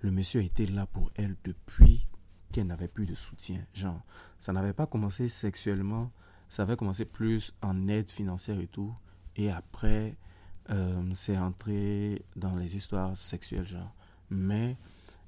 le 0.00 0.10
monsieur 0.10 0.42
était 0.42 0.66
là 0.66 0.86
pour 0.86 1.12
elle 1.14 1.36
depuis 1.44 2.08
qu'elle 2.50 2.66
n'avait 2.66 2.88
plus 2.88 3.06
de 3.06 3.14
soutien. 3.14 3.64
Genre, 3.74 4.02
ça 4.38 4.52
n'avait 4.52 4.72
pas 4.72 4.86
commencé 4.86 5.28
sexuellement 5.28 6.10
ça 6.52 6.64
avait 6.64 6.76
commencé 6.76 7.06
plus 7.06 7.54
en 7.62 7.88
aide 7.88 8.10
financière 8.10 8.60
et 8.60 8.66
tout. 8.66 8.94
Et 9.36 9.50
après, 9.50 10.18
euh, 10.68 11.02
c'est 11.14 11.38
entré 11.38 12.26
dans 12.36 12.56
les 12.56 12.76
histoires 12.76 13.16
sexuelles, 13.16 13.66
genre. 13.66 13.94
Mais 14.28 14.76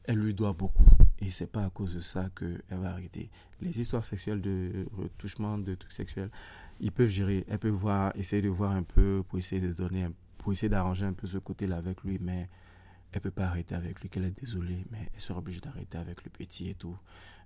elle 0.04 0.18
lui 0.18 0.34
doit 0.34 0.52
beaucoup. 0.52 0.84
Et 1.20 1.30
c'est 1.30 1.46
pas 1.46 1.64
à 1.64 1.70
cause 1.70 1.94
de 1.94 2.00
ça 2.00 2.28
qu'elle 2.38 2.60
va 2.68 2.90
arrêter. 2.90 3.30
Les 3.62 3.80
histoires 3.80 4.04
sexuelles 4.04 4.42
de 4.42 4.86
retouchement, 4.92 5.56
de 5.56 5.74
trucs 5.74 5.94
sexuels, 5.94 6.28
ils 6.78 6.92
peuvent 6.92 7.08
gérer. 7.08 7.46
Elle 7.48 7.58
peut 7.58 7.70
voir, 7.70 8.12
essayer 8.16 8.42
de 8.42 8.50
voir 8.50 8.72
un 8.72 8.82
peu 8.82 9.22
pour 9.26 9.38
essayer 9.38 9.62
de 9.62 9.72
donner, 9.72 10.06
pour 10.36 10.52
essayer 10.52 10.68
d'arranger 10.68 11.06
un 11.06 11.14
peu 11.14 11.26
ce 11.26 11.38
côté-là 11.38 11.78
avec 11.78 12.02
lui, 12.02 12.18
mais 12.20 12.50
elle 13.12 13.22
peut 13.22 13.30
pas 13.30 13.46
arrêter 13.46 13.74
avec 13.74 13.98
lui, 14.02 14.10
qu'elle 14.10 14.26
est 14.26 14.38
désolée, 14.38 14.84
mais 14.90 15.08
elle 15.14 15.20
sera 15.22 15.38
obligée 15.38 15.60
d'arrêter 15.60 15.96
avec 15.96 16.22
le 16.22 16.28
petit 16.28 16.68
et 16.68 16.74
tout. 16.74 16.98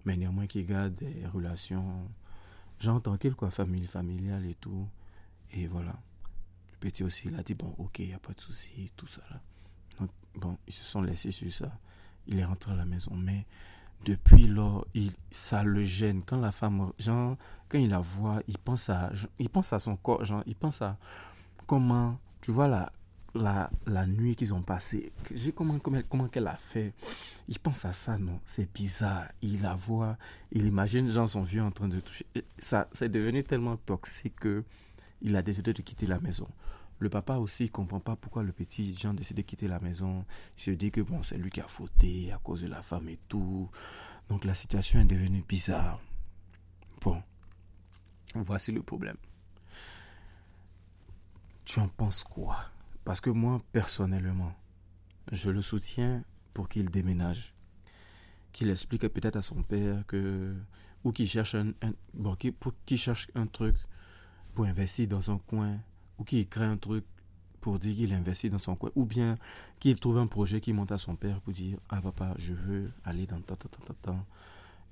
Mais 0.04 0.16
néanmoins 0.16 0.48
qu'il 0.48 0.66
garde 0.66 0.96
des 0.96 1.24
relations, 1.32 2.08
genre 2.80 3.02
tranquille 3.02 3.34
quoi, 3.34 3.50
famille, 3.50 3.86
familiale 3.86 4.46
et 4.46 4.54
tout. 4.54 4.88
Et 5.52 5.66
voilà. 5.66 5.94
Le 6.72 6.78
petit 6.78 7.02
aussi, 7.02 7.28
il 7.28 7.34
a 7.36 7.42
dit, 7.42 7.54
bon, 7.54 7.74
ok, 7.78 7.98
il 8.00 8.08
n'y 8.08 8.14
a 8.14 8.18
pas 8.18 8.32
de 8.32 8.40
souci, 8.40 8.92
tout 8.96 9.06
ça 9.06 9.22
là. 9.30 9.40
Donc, 9.98 10.10
bon, 10.34 10.58
ils 10.66 10.72
se 10.72 10.84
sont 10.84 11.02
laissés 11.02 11.32
sur 11.32 11.52
ça. 11.52 11.72
Il 12.26 12.38
est 12.38 12.44
rentré 12.44 12.72
à 12.72 12.76
la 12.76 12.84
maison, 12.84 13.14
mais 13.16 13.46
depuis 14.04 14.46
lors, 14.46 14.86
il, 14.94 15.12
ça 15.30 15.64
le 15.64 15.82
gêne. 15.82 16.22
Quand 16.24 16.36
la 16.36 16.52
femme, 16.52 16.92
genre, 16.98 17.36
quand 17.68 17.78
il 17.78 17.90
la 17.90 18.00
voit, 18.00 18.40
il 18.46 18.58
pense 18.58 18.90
à, 18.90 19.10
il 19.38 19.48
pense 19.48 19.72
à 19.72 19.78
son 19.78 19.96
corps, 19.96 20.24
genre, 20.24 20.42
il 20.46 20.54
pense 20.54 20.82
à 20.82 20.98
comment, 21.66 22.18
tu 22.40 22.52
vois, 22.52 22.68
la, 22.68 22.92
la, 23.34 23.70
la 23.86 24.06
nuit 24.06 24.36
qu'ils 24.36 24.54
ont 24.54 24.62
passée, 24.62 25.12
comment, 25.54 25.78
comment, 25.78 26.00
comment 26.08 26.28
qu'elle 26.28 26.46
a 26.46 26.56
fait. 26.56 26.92
Il 27.48 27.58
pense 27.58 27.84
à 27.84 27.92
ça, 27.92 28.18
non, 28.18 28.40
c'est 28.44 28.72
bizarre. 28.72 29.28
Il 29.42 29.62
la 29.62 29.74
voit, 29.74 30.16
il 30.52 30.66
imagine, 30.66 31.10
genre, 31.10 31.28
son 31.28 31.42
vieux 31.42 31.62
en 31.62 31.70
train 31.70 31.88
de 31.88 32.00
toucher. 32.00 32.26
Ça, 32.58 32.88
c'est 32.92 33.08
devenu 33.10 33.44
tellement 33.44 33.76
toxique 33.76 34.36
que 34.36 34.64
il 35.20 35.34
a 35.36 35.42
décidé 35.42 35.72
de 35.72 35.82
quitter 35.82 36.06
la 36.06 36.20
maison. 36.20 36.48
Le 37.00 37.08
papa 37.08 37.36
aussi 37.36 37.64
ne 37.64 37.68
comprend 37.68 38.00
pas 38.00 38.16
pourquoi 38.16 38.42
le 38.42 38.52
petit 38.52 38.96
Jean 38.96 39.14
décide 39.14 39.36
de 39.36 39.42
quitter 39.42 39.68
la 39.68 39.78
maison. 39.78 40.24
Il 40.56 40.62
se 40.62 40.70
dit 40.72 40.90
que 40.90 41.00
bon, 41.00 41.22
c'est 41.22 41.38
lui 41.38 41.50
qui 41.50 41.60
a 41.60 41.68
fauté 41.68 42.32
à 42.32 42.38
cause 42.38 42.62
de 42.62 42.66
la 42.66 42.82
femme 42.82 43.08
et 43.08 43.18
tout. 43.28 43.70
Donc 44.28 44.44
la 44.44 44.54
situation 44.54 45.00
est 45.00 45.04
devenue 45.04 45.44
bizarre. 45.46 46.00
Bon, 47.00 47.22
voici 48.34 48.72
le 48.72 48.82
problème. 48.82 49.16
Tu 51.64 51.78
en 51.78 51.88
penses 51.88 52.24
quoi? 52.24 52.64
Parce 53.08 53.22
que 53.22 53.30
moi, 53.30 53.62
personnellement, 53.72 54.52
je 55.32 55.48
le 55.48 55.62
soutiens 55.62 56.22
pour 56.52 56.68
qu'il 56.68 56.90
déménage. 56.90 57.54
Qu'il 58.52 58.68
explique 58.68 59.08
peut-être 59.08 59.36
à 59.36 59.40
son 59.40 59.62
père 59.62 60.04
que. 60.06 60.54
Ou 61.04 61.12
qu'il 61.12 61.26
cherche 61.26 61.54
un. 61.54 61.72
cherche 62.98 63.30
un 63.34 63.46
truc 63.46 63.76
pour 64.54 64.66
investir 64.66 65.08
dans 65.08 65.30
un 65.30 65.38
coin 65.38 65.78
ou 66.18 66.24
qu'il 66.24 66.46
crée 66.50 66.66
un 66.66 66.76
truc 66.76 67.02
pour 67.62 67.78
dire 67.78 67.96
qu'il 67.96 68.12
investit 68.12 68.50
dans 68.50 68.58
son 68.58 68.76
coin, 68.76 68.90
ou 68.94 69.06
bien 69.06 69.36
qu'il 69.80 69.98
trouve 69.98 70.18
un 70.18 70.26
projet 70.26 70.60
qu'il 70.60 70.74
monte 70.74 70.92
à 70.92 70.98
son 70.98 71.16
père 71.16 71.40
pour 71.40 71.54
dire 71.54 71.78
Ah 71.88 72.02
papa, 72.02 72.34
je 72.36 72.52
veux 72.52 72.90
aller 73.06 73.26
dans 73.26 73.40
tant, 73.40 73.56
tant, 73.56 73.70
tant, 73.70 73.94
tant, 74.02 74.26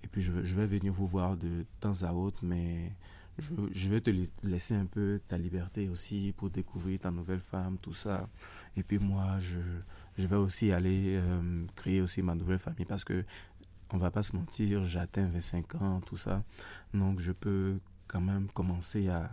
et 0.03 0.07
puis 0.07 0.23
je, 0.23 0.33
vais 0.33 0.67
venir 0.67 0.91
vous 0.91 1.07
voir 1.07 1.37
de 1.37 1.67
temps 1.81 2.03
à 2.03 2.15
autre, 2.15 2.41
mais 2.43 2.97
je, 3.39 3.89
vais 3.91 4.01
te 4.01 4.11
laisser 4.43 4.75
un 4.75 4.87
peu 4.87 5.21
ta 5.29 5.37
liberté 5.37 5.89
aussi 5.89 6.33
pour 6.37 6.51
découvrir 6.51 7.01
ta 7.01 7.11
nouvelle 7.11 7.41
femme, 7.41 7.77
tout 7.79 7.95
ça. 7.95 8.29
Et 8.77 8.83
puis 8.83 8.99
moi, 8.99 9.39
je, 9.41 9.59
je 10.17 10.27
vais 10.27 10.37
aussi 10.37 10.73
aller 10.73 11.17
euh, 11.17 11.65
créer 11.75 12.01
aussi 12.01 12.23
ma 12.23 12.35
nouvelle 12.35 12.59
famille 12.59 12.87
parce 12.87 13.05
que 13.05 13.25
on 13.93 13.99
va 13.99 14.11
pas 14.11 14.23
se 14.23 14.35
mentir, 14.35 14.85
j'atteins 14.85 15.29
25 15.29 15.75
ans, 15.77 16.01
tout 16.01 16.17
ça. 16.17 16.43
Donc 16.95 17.21
je 17.21 17.33
peux 17.33 17.79
quand 18.09 18.21
même 18.21 18.49
commencer 18.49 19.09
à 19.09 19.31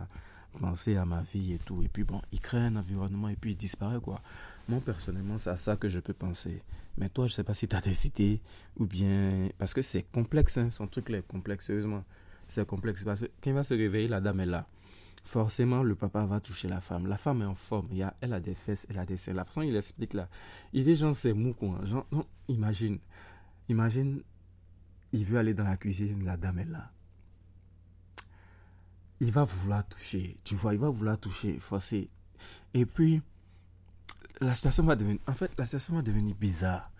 penser 0.60 0.96
à 0.96 1.04
ma 1.04 1.22
vie 1.22 1.52
et 1.54 1.58
tout. 1.58 1.82
Et 1.82 1.88
puis 1.88 2.04
bon, 2.04 2.20
il 2.30 2.40
crée 2.40 2.58
un 2.58 2.76
environnement 2.76 3.28
et 3.28 3.36
puis 3.36 3.52
il 3.52 3.56
disparaît 3.56 4.00
quoi. 4.00 4.20
Moi 4.68 4.80
personnellement, 4.84 5.38
c'est 5.38 5.50
à 5.50 5.56
ça 5.56 5.76
que 5.76 5.88
je 5.88 5.98
peux 5.98 6.12
penser. 6.12 6.62
Mais 6.96 7.08
toi, 7.08 7.26
je 7.26 7.32
sais 7.32 7.42
pas 7.42 7.54
si 7.54 7.66
tu 7.66 7.74
as 7.74 7.80
des 7.80 8.06
idées 8.06 8.40
ou 8.76 8.86
bien... 8.86 9.48
Parce 9.58 9.74
que 9.74 9.82
c'est 9.82 10.04
complexe, 10.12 10.58
hein, 10.58 10.70
son 10.70 10.86
truc 10.86 11.08
là 11.08 11.18
est 11.18 11.26
complexe, 11.26 11.66
sérieusement. 11.66 12.04
C'est 12.48 12.66
complexe 12.66 13.04
parce 13.04 13.22
que 13.22 13.26
quand 13.42 13.50
il 13.50 13.54
va 13.54 13.64
se 13.64 13.74
réveiller, 13.74 14.08
la 14.08 14.20
dame 14.20 14.40
est 14.40 14.46
là. 14.46 14.66
Forcément, 15.24 15.82
le 15.82 15.94
papa 15.94 16.24
va 16.26 16.40
toucher 16.40 16.68
la 16.68 16.80
femme. 16.80 17.06
La 17.06 17.16
femme 17.16 17.42
est 17.42 17.46
en 17.46 17.54
forme. 17.54 17.88
Il 17.90 17.98
y 17.98 18.02
a, 18.02 18.14
elle 18.20 18.34
a 18.34 18.40
des 18.40 18.54
fesses, 18.54 18.86
elle 18.90 18.98
a 18.98 19.06
des 19.06 19.16
seins. 19.16 19.32
La 19.32 19.44
façon 19.44 19.62
il 19.62 19.74
explique 19.74 20.12
là, 20.12 20.28
il 20.72 20.84
dit 20.84 20.96
genre 20.96 21.14
c'est 21.14 21.32
mou 21.32 21.54
quoi. 21.54 21.80
Genre, 21.84 22.06
non, 22.12 22.26
imagine. 22.48 22.98
Imagine, 23.68 24.20
il 25.12 25.24
veut 25.24 25.38
aller 25.38 25.54
dans 25.54 25.64
la 25.64 25.76
cuisine, 25.76 26.24
la 26.24 26.36
dame 26.36 26.58
est 26.58 26.66
là 26.66 26.90
il 29.20 29.32
va 29.32 29.44
vouloir 29.44 29.86
toucher. 29.86 30.36
Tu 30.44 30.54
vois, 30.54 30.74
il 30.74 30.80
va 30.80 30.90
vouloir 30.90 31.18
toucher, 31.18 31.58
forcer. 31.58 32.10
Et 32.74 32.86
puis, 32.86 33.22
la 34.40 34.54
situation 34.54 34.84
va 34.84 34.96
devenir, 34.96 35.20
en 35.26 35.34
fait, 35.34 35.50
la 35.58 35.64
situation 35.64 35.94
va 35.94 36.02
devenir 36.02 36.34
bizarre. 36.36 36.90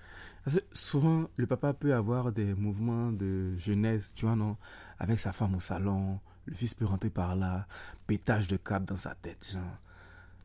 Parce 0.45 0.57
que 0.57 0.63
souvent, 0.73 1.29
le 1.37 1.47
papa 1.47 1.73
peut 1.73 1.95
avoir 1.95 2.33
des 2.33 2.55
mouvements 2.55 3.13
de 3.13 3.57
jeunesse, 3.57 4.13
tu 4.15 4.27
vois, 4.27 4.37
non, 4.37 4.57
avec 4.99 5.21
sa 5.21 5.33
femme 5.33 5.55
au 5.55 5.61
salon. 5.61 6.21
Le 6.47 6.55
fils 6.55 6.75
peut 6.75 6.85
rentrer 6.85 7.11
par 7.11 7.37
là, 7.37 7.67
pétage 8.07 8.49
de 8.49 8.57
cap 8.57 8.85
dans 8.85 8.97
sa 8.97 9.15
tête, 9.15 9.47
genre. 9.51 9.79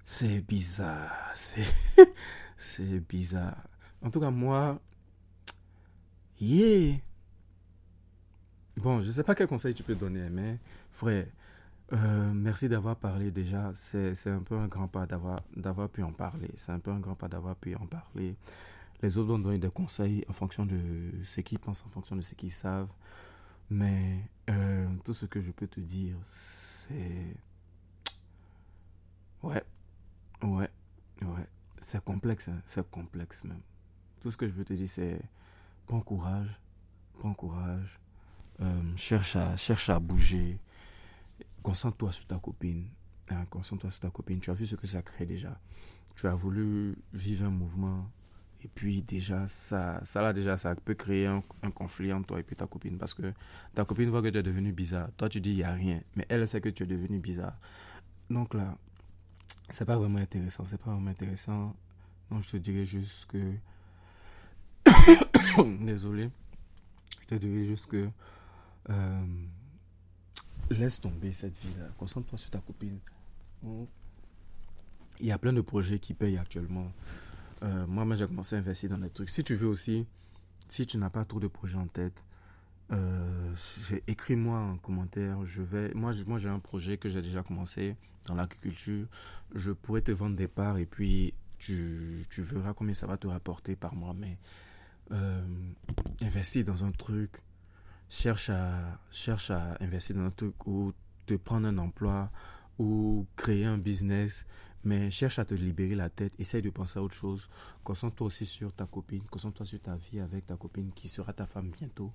C'est 0.06 0.42
bizarre. 0.42 1.34
C'est, 2.58 3.00
bizarre. 3.08 3.68
En 4.02 4.10
tout 4.10 4.20
cas, 4.20 4.32
moi, 4.32 4.80
yeah. 6.40 6.98
Bon, 8.78 9.02
je 9.02 9.12
sais 9.12 9.24
pas 9.24 9.36
quel 9.36 9.48
conseil 9.48 9.74
tu 9.74 9.84
peux 9.84 9.96
donner, 9.96 10.30
mais 10.30 10.58
frère, 10.92 11.28
euh, 11.94 12.32
merci 12.34 12.70
d'avoir 12.70 12.96
parlé 12.96 13.32
déjà. 13.32 13.72
C'est 13.74 14.28
un 14.28 14.40
peu 14.42 14.58
un 14.58 14.68
grand 14.68 14.88
pas 14.88 15.06
d'avoir 15.06 15.90
pu 15.90 16.04
en 16.04 16.12
parler. 16.12 16.50
C'est 16.58 16.72
un 16.72 16.80
peu 16.80 16.92
un 16.92 17.00
grand 17.00 17.16
pas 17.16 17.28
d'avoir 17.28 17.56
pu 17.56 17.76
en 17.76 17.86
parler. 17.86 18.36
Les 19.02 19.18
autres 19.18 19.30
vont 19.30 19.40
donner 19.40 19.60
des 19.60 19.70
conseils 19.70 20.26
en 20.28 20.34
fonction 20.34 20.66
de 20.66 20.80
ce 21.24 21.42
qu'ils 21.42 21.60
pensent, 21.60 21.84
en 21.86 21.90
fonction 21.90 22.16
de 22.16 22.22
ce 22.22 22.36
qu'ils 22.36 22.52
savent. 22.52 22.90
Mais 23.70 24.30
euh, 24.50 24.88
tout 25.04 25.14
ce 25.14 25.26
que 25.26 25.40
je 25.40 25.52
peux 25.52 25.68
te 25.68 25.80
dire, 25.80 26.16
c'est... 26.32 27.36
Ouais, 29.44 29.64
ouais, 30.44 30.70
ouais. 31.22 31.48
C'est 31.82 32.04
complexe, 32.04 32.50
hein. 32.50 32.62
c'est 32.66 32.90
complexe 32.90 33.44
même. 33.44 33.62
Tout 34.20 34.32
ce 34.32 34.38
que 34.38 34.48
je 34.48 34.52
peux 34.52 34.66
te 34.66 34.74
dire, 34.74 34.90
c'est 34.90 35.22
prends 35.88 36.02
courage, 36.02 36.60
prends 37.20 37.34
courage, 37.34 38.00
euh, 38.62 38.96
cherche, 38.98 39.36
à, 39.36 39.56
cherche 39.56 39.90
à 39.90 40.00
bouger, 40.00 40.60
concentre-toi 41.64 42.12
sur 42.12 42.26
ta 42.26 42.38
copine. 42.38 42.88
Hein, 43.30 43.46
concentre-toi 43.50 43.92
sur 43.92 44.02
ta 44.02 44.10
copine. 44.10 44.40
Tu 44.40 44.50
as 44.50 44.54
vu 44.54 44.66
ce 44.66 44.76
que 44.76 44.88
ça 44.88 45.02
crée 45.02 45.26
déjà. 45.26 45.60
Tu 46.16 46.28
as 46.28 46.34
voulu 46.34 46.98
vivre 47.14 47.46
un 47.46 47.52
mouvement. 47.52 48.10
Et 48.64 48.68
puis 48.68 49.02
déjà, 49.02 49.48
ça, 49.48 50.02
ça 50.04 50.22
là 50.22 50.34
déjà, 50.34 50.58
ça 50.58 50.76
peut 50.76 50.94
créer 50.94 51.28
un, 51.28 51.42
conflit 51.74 52.12
entre 52.12 52.28
toi 52.28 52.40
et 52.40 52.44
puis 52.44 52.56
ta 52.56 52.68
copine. 52.68 52.98
Parce 52.98 53.14
que 53.14 53.34
ta 53.74 53.86
copine 53.86 54.10
voit 54.10 54.22
que 54.22 54.28
tu 54.28 54.38
es 54.38 54.44
devenu 54.44 54.74
bizarre. 54.74 55.10
Toi, 55.18 55.30
tu 55.30 55.40
dis, 55.40 55.52
il 55.52 55.58
n'y 55.58 55.64
a 55.64 55.72
rien. 55.72 56.02
Mais 56.16 56.26
elle 56.30 56.48
sait 56.48 56.60
que 56.60 56.70
tu 56.70 56.84
es 56.84 56.86
devenu 56.86 57.20
bizarre. 57.20 57.58
Donc 58.30 58.54
là, 58.54 58.78
c'est 59.70 59.86
pas 59.86 59.98
vraiment 59.98 60.20
intéressant. 60.20 60.66
C'est 60.66 60.80
pas 60.80 60.92
vraiment 60.92 61.12
intéressant. 61.12 61.76
Donc 62.30 62.44
je 62.44 62.52
te 62.52 62.58
dirais 62.58 62.86
juste 62.86 63.28
que... 63.28 63.54
Désolé. 65.86 66.30
Je 67.22 67.28
te 67.28 67.36
dirais 67.36 67.66
juste 67.66 67.88
que... 67.88 68.10
Euh, 68.90 69.26
Laisse 70.72 71.02
tomber 71.02 71.34
cette 71.34 71.58
vie-là. 71.60 71.86
Concentre-toi 71.98 72.38
sur 72.38 72.52
ta 72.52 72.60
copine. 72.60 73.00
Il 73.64 75.26
y 75.26 75.32
a 75.32 75.38
plein 75.38 75.54
de 75.54 75.62
projets 75.62 75.98
qui 75.98 76.14
payent 76.14 76.38
actuellement. 76.38 76.92
Euh, 77.64 77.86
moi, 77.88 78.16
j'ai 78.16 78.28
commencé 78.28 78.56
à 78.56 78.60
investir 78.60 78.90
dans 78.90 78.98
des 78.98 79.10
trucs. 79.10 79.30
Si 79.30 79.44
tu 79.44 79.56
veux 79.56 79.68
aussi, 79.68 80.06
si 80.70 80.86
tu 80.86 80.98
n'as 80.98 81.10
pas 81.10 81.26
trop 81.26 81.40
de 81.40 81.48
projets 81.48 81.78
en 81.78 81.88
tête, 81.88 82.26
euh, 82.92 83.54
écris-moi 84.08 84.58
en 84.58 84.78
commentaire. 84.78 85.46
Je 85.46 85.62
vais, 85.62 85.94
moi, 85.94 86.12
moi, 86.26 86.38
j'ai 86.38 86.50
un 86.50 86.60
projet 86.60 86.98
que 86.98 87.10
j'ai 87.10 87.22
déjà 87.22 87.44
commencé 87.44 87.96
dans 88.26 88.36
l'agriculture. 88.36 89.08
Je 89.54 89.72
pourrais 89.72 90.02
te 90.02 90.12
vendre 90.12 90.36
des 90.36 90.48
parts 90.48 90.78
et 90.78 90.86
puis 90.86 91.34
tu, 91.58 92.26
tu 92.30 92.42
verras 92.42 92.74
combien 92.74 92.94
ça 92.94 93.08
va 93.08 93.18
te 93.18 93.28
rapporter 93.28 93.76
par 93.76 93.96
mois. 93.96 94.14
Mais 94.14 94.38
euh, 95.12 95.42
investir 96.22 96.66
dans 96.66 96.84
un 96.84 96.92
truc, 96.92 97.32
cherche 98.10 98.50
à, 98.50 99.00
cherche 99.12 99.52
à 99.52 99.78
investir 99.82 100.16
dans 100.16 100.24
un 100.24 100.32
truc 100.32 100.66
ou 100.66 100.94
te 101.26 101.36
prendre 101.36 101.68
un 101.68 101.78
emploi 101.78 102.32
ou 102.80 103.28
créer 103.36 103.66
un 103.66 103.78
business, 103.78 104.46
mais 104.84 105.12
cherche 105.12 105.40
à 105.40 105.46
te 105.46 105.54
libérer 105.54 105.96
la 105.96 106.10
tête, 106.10 106.34
essaye 106.40 106.62
de 106.62 106.70
penser 106.70 107.00
à 107.00 107.04
autre 107.04 107.16
chose. 107.16 107.50
Concentre-toi 107.84 108.28
aussi 108.28 108.46
sur 108.46 108.74
ta 108.74 108.86
copine, 108.86 109.24
concentre-toi 109.24 109.66
sur 109.66 109.82
ta 109.82 109.96
vie 109.96 110.20
avec 110.20 110.48
ta 110.48 110.56
copine 110.56 110.92
qui 110.94 111.10
sera 111.10 111.34
ta 111.34 111.46
femme 111.46 111.72
bientôt, 111.72 112.12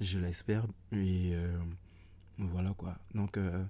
je 0.00 0.18
l'espère. 0.18 0.66
Et 0.92 1.32
euh, 1.34 1.58
voilà 2.38 2.72
quoi. 2.74 2.98
Donc, 3.14 3.36
euh, 3.36 3.64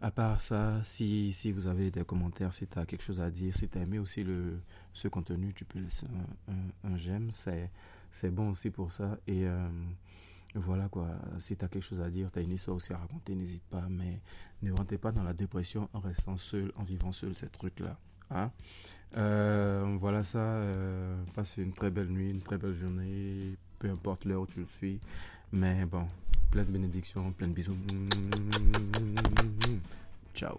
à 0.00 0.10
part 0.10 0.42
ça, 0.42 0.80
si, 0.82 1.32
si 1.32 1.52
vous 1.52 1.66
avez 1.66 1.90
des 1.90 2.04
commentaires, 2.04 2.52
si 2.52 2.66
tu 2.66 2.78
as 2.78 2.86
quelque 2.86 3.02
chose 3.02 3.20
à 3.20 3.30
dire, 3.30 3.56
si 3.56 3.68
tu 3.68 3.78
as 3.78 3.82
aimé 3.82 3.98
aussi 3.98 4.22
le, 4.22 4.60
ce 4.92 5.08
contenu, 5.08 5.52
tu 5.54 5.64
peux 5.64 5.80
laisser 5.80 6.06
un, 6.48 6.90
un, 6.90 6.96
j'aime. 6.96 7.30
C'est, 7.32 8.30
bon 8.30 8.50
aussi 8.50 8.70
pour 8.70 8.92
ça. 8.92 9.18
Et. 9.26 9.46
Euh, 9.46 9.68
voilà 10.56 10.88
quoi, 10.88 11.08
si 11.38 11.56
tu 11.56 11.64
as 11.64 11.68
quelque 11.68 11.84
chose 11.84 12.00
à 12.00 12.10
dire, 12.10 12.30
tu 12.32 12.38
as 12.38 12.42
une 12.42 12.52
histoire 12.52 12.76
aussi 12.76 12.92
à 12.92 12.98
raconter, 12.98 13.34
n'hésite 13.34 13.64
pas, 13.64 13.84
mais 13.90 14.20
ne 14.62 14.72
rentrez 14.72 14.98
pas 14.98 15.12
dans 15.12 15.22
la 15.22 15.32
dépression 15.32 15.88
en 15.92 16.00
restant 16.00 16.36
seul, 16.36 16.72
en 16.76 16.82
vivant 16.82 17.12
seul, 17.12 17.34
ces 17.36 17.48
trucs-là. 17.48 17.96
Hein? 18.30 18.50
Euh, 19.16 19.96
voilà 20.00 20.22
ça, 20.22 20.38
euh, 20.38 21.16
passe 21.34 21.56
une 21.58 21.72
très 21.72 21.90
belle 21.90 22.08
nuit, 22.08 22.30
une 22.30 22.42
très 22.42 22.58
belle 22.58 22.74
journée, 22.74 23.56
peu 23.78 23.90
importe 23.90 24.24
l'heure 24.24 24.42
où 24.42 24.46
tu 24.46 24.60
le 24.60 24.66
suis. 24.66 24.98
Mais 25.52 25.84
bon, 25.84 26.06
plein 26.50 26.64
de 26.64 26.70
bénédictions, 26.70 27.32
plein 27.32 27.48
de 27.48 27.52
bisous. 27.52 27.76
Ciao. 30.34 30.58